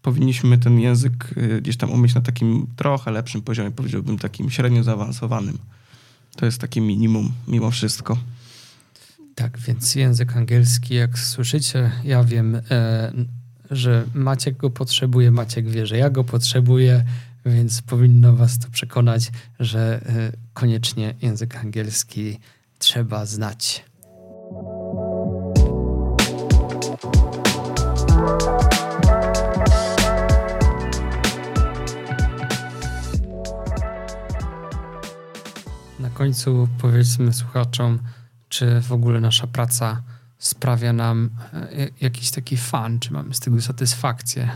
powinniśmy 0.02 0.58
ten 0.58 0.80
język 0.80 1.34
y, 1.36 1.60
gdzieś 1.62 1.76
tam 1.76 1.90
umieć 1.90 2.14
na 2.14 2.20
takim 2.20 2.66
trochę 2.76 3.10
lepszym 3.10 3.42
poziomie, 3.42 3.70
powiedziałbym 3.70 4.18
takim 4.18 4.50
średnio 4.50 4.82
zaawansowanym. 4.82 5.58
To 6.36 6.46
jest 6.46 6.60
takie 6.60 6.80
minimum 6.80 7.32
mimo 7.48 7.70
wszystko. 7.70 8.18
Tak, 9.34 9.58
więc 9.58 9.94
język 9.94 10.36
angielski, 10.36 10.94
jak 10.94 11.18
słyszycie, 11.18 11.90
ja 12.04 12.24
wiem, 12.24 12.60
e, 12.70 13.12
że 13.70 14.04
Maciek 14.14 14.56
go 14.56 14.70
potrzebuje, 14.70 15.30
Maciek 15.30 15.68
wie, 15.68 15.86
że 15.86 15.96
ja 15.96 16.10
go 16.10 16.24
potrzebuję, 16.24 17.04
więc 17.46 17.82
powinno 17.82 18.32
was 18.32 18.58
to 18.58 18.68
przekonać, 18.70 19.30
że 19.60 20.00
e, 20.06 20.32
koniecznie 20.52 21.14
język 21.22 21.56
angielski 21.56 22.38
trzeba 22.78 23.26
znać. 23.26 23.84
Na 36.00 36.10
końcu 36.14 36.68
powiedzmy 36.78 37.32
słuchaczom, 37.32 37.98
czy 38.48 38.80
w 38.80 38.92
ogóle 38.92 39.20
nasza 39.20 39.46
praca 39.46 40.02
sprawia 40.38 40.92
nam 40.92 41.30
e, 41.52 41.88
jakiś 42.00 42.30
taki 42.30 42.56
fan, 42.56 42.98
czy 42.98 43.12
mamy 43.12 43.34
z 43.34 43.40
tego 43.40 43.60
satysfakcję. 43.60 44.50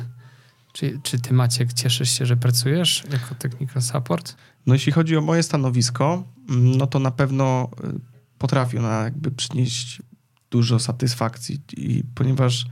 Czy, 0.72 1.00
czy 1.02 1.18
ty, 1.18 1.35
Maciek, 1.35 1.72
cieszysz 1.72 2.11
się, 2.11 2.26
że 2.26 2.37
pracujesz 2.37 3.04
jako 3.12 3.35
technical 3.35 3.83
support? 3.83 4.37
No 4.66 4.74
jeśli 4.74 4.92
chodzi 4.92 5.16
o 5.16 5.20
moje 5.20 5.42
stanowisko, 5.42 6.24
mm, 6.48 6.76
no 6.76 6.87
to 6.87 6.98
na 6.98 7.11
pewno 7.11 7.68
e, 7.85 7.92
potrafi 8.38 8.78
ona 8.78 9.02
jakby 9.02 9.30
przynieść 9.30 10.02
dużo 10.50 10.78
satysfakcji, 10.78 11.61
i 11.76 12.04
ponieważ 12.14 12.66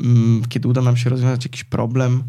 mm, 0.00 0.42
kiedy 0.48 0.68
uda 0.68 0.82
nam 0.82 0.96
się 0.96 1.10
rozwiązać 1.10 1.44
jakiś 1.44 1.64
problem, 1.64 2.24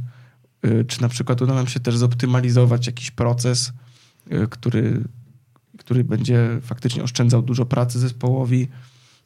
y, 0.65 0.85
czy 0.85 1.01
na 1.01 1.09
przykład 1.09 1.41
uda 1.41 1.53
nam 1.53 1.67
się 1.67 1.79
też 1.79 1.97
zoptymalizować 1.97 2.87
jakiś 2.87 3.11
proces, 3.11 3.73
y, 4.31 4.47
który 4.47 5.03
który 5.77 6.03
będzie 6.03 6.59
faktycznie 6.61 7.03
oszczędzał 7.03 7.41
dużo 7.41 7.65
pracy 7.65 7.99
zespołowi, 7.99 8.67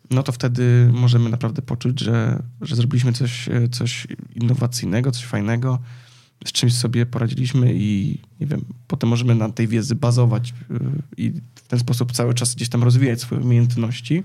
no 0.10 0.24
to 0.24 0.32
wtedy 0.32 0.90
możemy 0.94 1.30
naprawdę 1.30 1.62
poczuć, 1.62 2.00
że, 2.00 2.44
że 2.62 2.76
zrobiliśmy 2.76 3.14
coś, 3.14 3.50
coś 3.72 4.08
innowacyjnego, 4.36 5.12
coś 5.12 5.26
fajnego, 5.26 5.80
z 6.46 6.52
czymś 6.52 6.74
sobie 6.74 7.06
poradziliśmy 7.06 7.74
i 7.74 8.20
nie 8.40 8.48
wiem, 8.48 8.66
potem 8.88 9.10
możemy 9.10 9.36
na 9.36 9.50
tej 9.50 9.68
wiedzy 9.68 9.96
bazować 9.96 10.54
y, 10.72 10.76
i 11.18 11.32
w 11.56 11.68
ten 11.68 11.80
sposób 11.80 12.12
cały 12.12 12.34
czas 12.34 12.56
gdzieś 12.56 12.70
tam 12.70 12.84
rozwijać 12.84 13.22
swoje 13.22 13.42
umiejętności. 13.42 14.24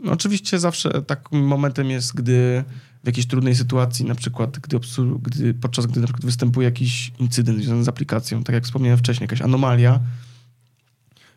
No 0.00 0.12
oczywiście 0.12 0.58
zawsze 0.58 1.02
takim 1.02 1.46
momentem 1.46 1.90
jest, 1.90 2.14
gdy 2.14 2.64
w 3.04 3.06
jakiejś 3.06 3.26
trudnej 3.26 3.54
sytuacji, 3.54 4.04
na 4.04 4.14
przykład 4.14 4.58
gdy, 4.58 4.78
gdy 5.22 5.54
podczas 5.54 5.86
gdy 5.86 6.00
na 6.00 6.06
przykład 6.06 6.24
występuje 6.24 6.64
jakiś 6.64 7.12
incydent 7.18 7.58
związany 7.58 7.84
z 7.84 7.88
aplikacją, 7.88 8.44
tak 8.44 8.54
jak 8.54 8.64
wspomniałem 8.64 8.98
wcześniej, 8.98 9.24
jakaś 9.24 9.42
anomalia, 9.42 10.00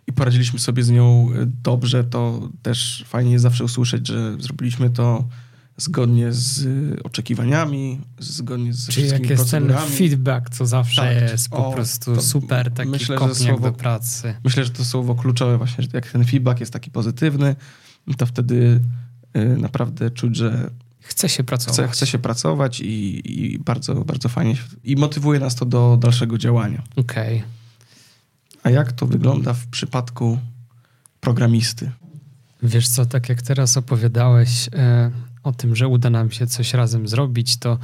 i 0.08 0.13
poradziliśmy 0.13 0.60
sobie 0.60 0.84
z 0.84 0.89
nią 0.89 1.30
e, 1.36 1.46
dobrze, 1.46 2.04
to 2.04 2.50
też 2.62 3.06
fajnie 3.08 3.32
jest 3.32 3.44
zawsze 3.44 3.63
usłyszeć, 3.63 4.08
że 4.08 4.36
zrobiliśmy 4.39 4.89
to 4.89 5.28
zgodnie 5.78 6.34
z 6.34 6.68
oczekiwaniami, 7.04 8.02
zgodnie 8.20 8.74
z 8.74 8.88
Czyli 8.88 8.92
wszystkimi 8.92 9.30
jak 9.30 9.39
jest 9.39 9.52
ten 9.52 9.74
feedback, 9.89 10.50
co 10.50 10.66
zawsze 10.66 11.02
tak, 11.02 11.32
jest 11.32 11.50
po 11.50 11.68
o, 11.68 11.74
prostu 11.74 12.22
super 12.22 12.72
taki 12.72 12.89
myślę, 12.92 13.18
słowo, 13.34 13.72
do 13.72 13.78
pracy. 13.78 14.36
Myślę, 14.44 14.63
że 14.63 14.70
to 14.70 14.86
słowo 14.86 15.16
kluczowe 15.16 15.58
właśnie, 15.58 15.84
że 15.84 15.89
jak 15.94 16.12
ten 16.12 16.26
feedback 16.26 16.60
jest 16.60 16.74
taki 16.74 16.92
pozytywny, 16.92 17.56
to 18.18 18.26
wtedy 18.26 18.82
y, 19.38 19.58
naprawdę 19.58 20.12
czuć, 20.12 20.36
że 20.36 20.70
chce 21.00 21.30
się 21.30 21.44
pracować. 21.44 21.76
Chce, 21.76 21.88
chce 21.88 22.08
się 22.08 22.20
pracować 22.20 22.80
i, 22.80 23.22
i, 23.54 23.60
bardzo, 23.60 23.96
bardzo 23.96 24.30
fajnie 24.30 24.56
i 24.84 24.96
motywuje 24.96 25.39
nas 25.39 25.56
to 25.56 25.66
do 25.66 25.98
dalszego 26.02 26.38
działania. 26.38 26.84
Okej. 26.96 27.38
Okay. 27.38 27.62
A 28.63 28.69
jak 28.69 28.91
to 28.91 29.08
wygląda 29.08 29.54
w 29.54 29.67
przypadku 29.67 30.39
programisty? 31.21 31.91
Wiesz 32.63 32.88
co, 32.88 33.06
tak 33.06 33.30
jak 33.30 33.41
teraz 33.41 33.78
opowiadałeś 33.78 34.69
e, 34.73 35.12
o 35.43 35.52
tym, 35.52 35.76
że 35.76 35.88
uda 35.88 36.10
nam 36.10 36.32
się 36.32 36.47
coś 36.47 36.73
razem 36.73 37.08
zrobić, 37.08 37.58
to 37.58 37.78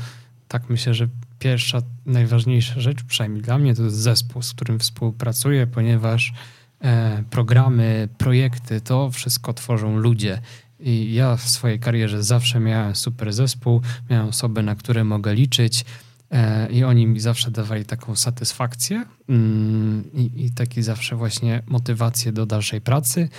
tak 0.47 0.69
myślę, 0.69 0.93
że 0.93 1.07
pierwsza, 1.39 1.81
najważniejsza 2.05 2.81
rzecz, 2.81 3.03
przynajmniej 3.03 3.41
dla 3.41 3.57
mnie, 3.57 3.75
to 3.75 3.83
jest 3.83 3.95
zespół, 3.95 4.41
z 4.41 4.53
którym 4.53 4.79
współpracuję, 4.79 5.67
ponieważ 5.67 6.33
e, 6.81 7.23
programy, 7.29 8.09
projekty, 8.17 8.81
to 8.81 9.11
wszystko 9.11 9.53
tworzą 9.53 9.97
ludzie. 9.97 10.41
I 10.79 11.13
ja 11.13 11.35
w 11.35 11.49
swojej 11.49 11.79
karierze 11.79 12.23
zawsze 12.23 12.59
miałem 12.59 12.95
super 12.95 13.33
zespół, 13.33 13.81
miałem 14.09 14.27
osoby, 14.27 14.63
na 14.63 14.75
które 14.75 15.03
mogę 15.03 15.35
liczyć. 15.35 15.85
E, 16.31 16.71
I 16.71 16.83
oni 16.83 17.07
mi 17.07 17.19
zawsze 17.19 17.51
dawali 17.51 17.85
taką 17.85 18.15
satysfakcję 18.15 19.05
mm, 19.29 20.03
i, 20.13 20.45
i 20.45 20.51
taki 20.51 20.83
zawsze 20.83 21.15
właśnie 21.15 21.61
motywację 21.67 22.31
do 22.31 22.45
dalszej 22.45 22.81
pracy. 22.81 23.29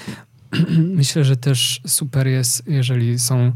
Myślę, 0.97 1.25
że 1.25 1.37
też 1.37 1.81
super 1.87 2.27
jest, 2.27 2.69
jeżeli 2.69 3.19
są 3.19 3.53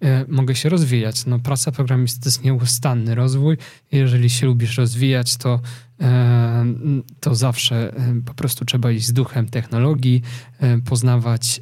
e, 0.00 0.24
mogę 0.28 0.54
się 0.54 0.68
rozwijać. 0.68 1.26
No, 1.26 1.38
praca 1.38 1.72
programisty 1.72 2.20
to 2.20 2.28
jest 2.28 2.44
nieustanny 2.44 3.14
rozwój. 3.14 3.56
Jeżeli 3.92 4.30
się 4.30 4.46
lubisz 4.46 4.78
rozwijać, 4.78 5.36
to, 5.36 5.60
e, 6.00 6.66
to 7.20 7.34
zawsze 7.34 7.92
po 8.26 8.34
prostu 8.34 8.64
trzeba 8.64 8.90
iść 8.90 9.06
z 9.06 9.12
duchem 9.12 9.48
technologii, 9.48 10.22
poznawać 10.84 11.60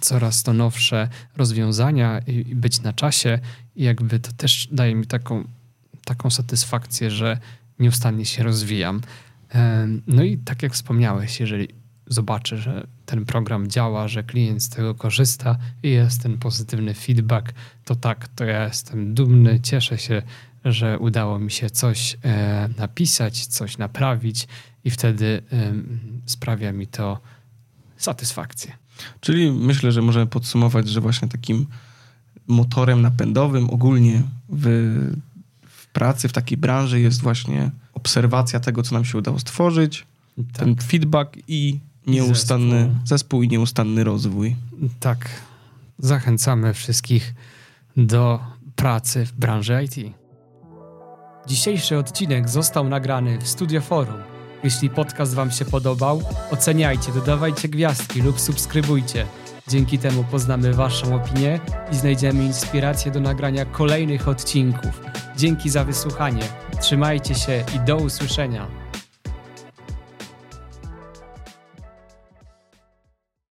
coraz 0.00 0.42
to 0.42 0.52
nowsze 0.52 1.08
rozwiązania 1.36 2.18
i 2.18 2.54
być 2.54 2.82
na 2.82 2.92
czasie. 2.92 3.38
I 3.76 3.84
jakby 3.84 4.20
to 4.20 4.32
też 4.32 4.68
daje 4.72 4.94
mi 4.94 5.06
taką 5.06 5.44
taką 6.04 6.30
satysfakcję, 6.30 7.10
że 7.10 7.38
nieustannie 7.78 8.24
się 8.24 8.42
rozwijam. 8.42 9.00
No 10.06 10.22
i 10.22 10.38
tak 10.38 10.62
jak 10.62 10.72
wspomniałeś, 10.72 11.40
jeżeli 11.40 11.68
zobaczę, 12.06 12.56
że 12.56 12.86
ten 13.06 13.24
program 13.24 13.68
działa, 13.68 14.08
że 14.08 14.22
klient 14.22 14.62
z 14.62 14.68
tego 14.68 14.94
korzysta 14.94 15.58
i 15.82 15.90
jest 15.90 16.22
ten 16.22 16.38
pozytywny 16.38 16.94
feedback, 16.94 17.52
to 17.84 17.96
tak, 17.96 18.28
to 18.28 18.44
ja 18.44 18.64
jestem 18.64 19.14
dumny, 19.14 19.60
cieszę 19.60 19.98
się, 19.98 20.22
że 20.64 20.98
udało 20.98 21.38
mi 21.38 21.50
się 21.50 21.70
coś 21.70 22.16
e, 22.24 22.68
napisać, 22.78 23.46
coś 23.46 23.78
naprawić 23.78 24.48
i 24.84 24.90
wtedy 24.90 25.42
sprawia 26.26 26.72
mi 26.72 26.86
to 26.86 27.20
satysfakcję. 27.96 28.72
Czyli 29.20 29.52
myślę, 29.52 29.92
że 29.92 30.02
możemy 30.02 30.26
podsumować, 30.26 30.88
że 30.88 31.00
właśnie 31.00 31.28
takim 31.28 31.66
motorem 32.46 33.02
napędowym 33.02 33.70
ogólnie 33.70 34.22
w 34.48 34.66
pracy 35.92 36.28
w 36.28 36.32
takiej 36.32 36.58
branży 36.58 37.00
jest 37.00 37.22
właśnie 37.22 37.70
obserwacja 37.94 38.60
tego, 38.60 38.82
co 38.82 38.94
nam 38.94 39.04
się 39.04 39.18
udało 39.18 39.38
stworzyć, 39.38 40.06
tak. 40.36 40.46
ten 40.56 40.76
feedback 40.76 41.36
i 41.48 41.80
nieustanny 42.06 42.80
zespół. 42.80 43.06
zespół 43.06 43.42
i 43.42 43.48
nieustanny 43.48 44.04
rozwój. 44.04 44.56
Tak. 45.00 45.28
Zachęcamy 45.98 46.74
wszystkich 46.74 47.34
do 47.96 48.40
pracy 48.76 49.26
w 49.26 49.32
branży 49.32 49.84
IT. 49.84 50.14
Dzisiejszy 51.46 51.98
odcinek 51.98 52.48
został 52.48 52.88
nagrany 52.88 53.38
w 53.38 53.48
Studio 53.48 53.80
Forum. 53.80 54.22
Jeśli 54.64 54.90
podcast 54.90 55.34
Wam 55.34 55.50
się 55.50 55.64
podobał, 55.64 56.22
oceniajcie, 56.50 57.12
dodawajcie 57.12 57.68
gwiazdki 57.68 58.22
lub 58.22 58.40
subskrybujcie. 58.40 59.26
Dzięki 59.68 59.98
temu 59.98 60.24
poznamy 60.24 60.74
Waszą 60.74 61.14
opinię 61.14 61.60
i 61.92 61.94
znajdziemy 61.94 62.44
inspirację 62.44 63.12
do 63.12 63.20
nagrania 63.20 63.64
kolejnych 63.64 64.28
odcinków. 64.28 65.00
Dzięki 65.36 65.70
za 65.70 65.84
wysłuchanie. 65.84 66.42
Trzymajcie 66.80 67.34
się 67.34 67.64
i 67.76 67.80
do 67.80 67.96
usłyszenia. 67.96 68.81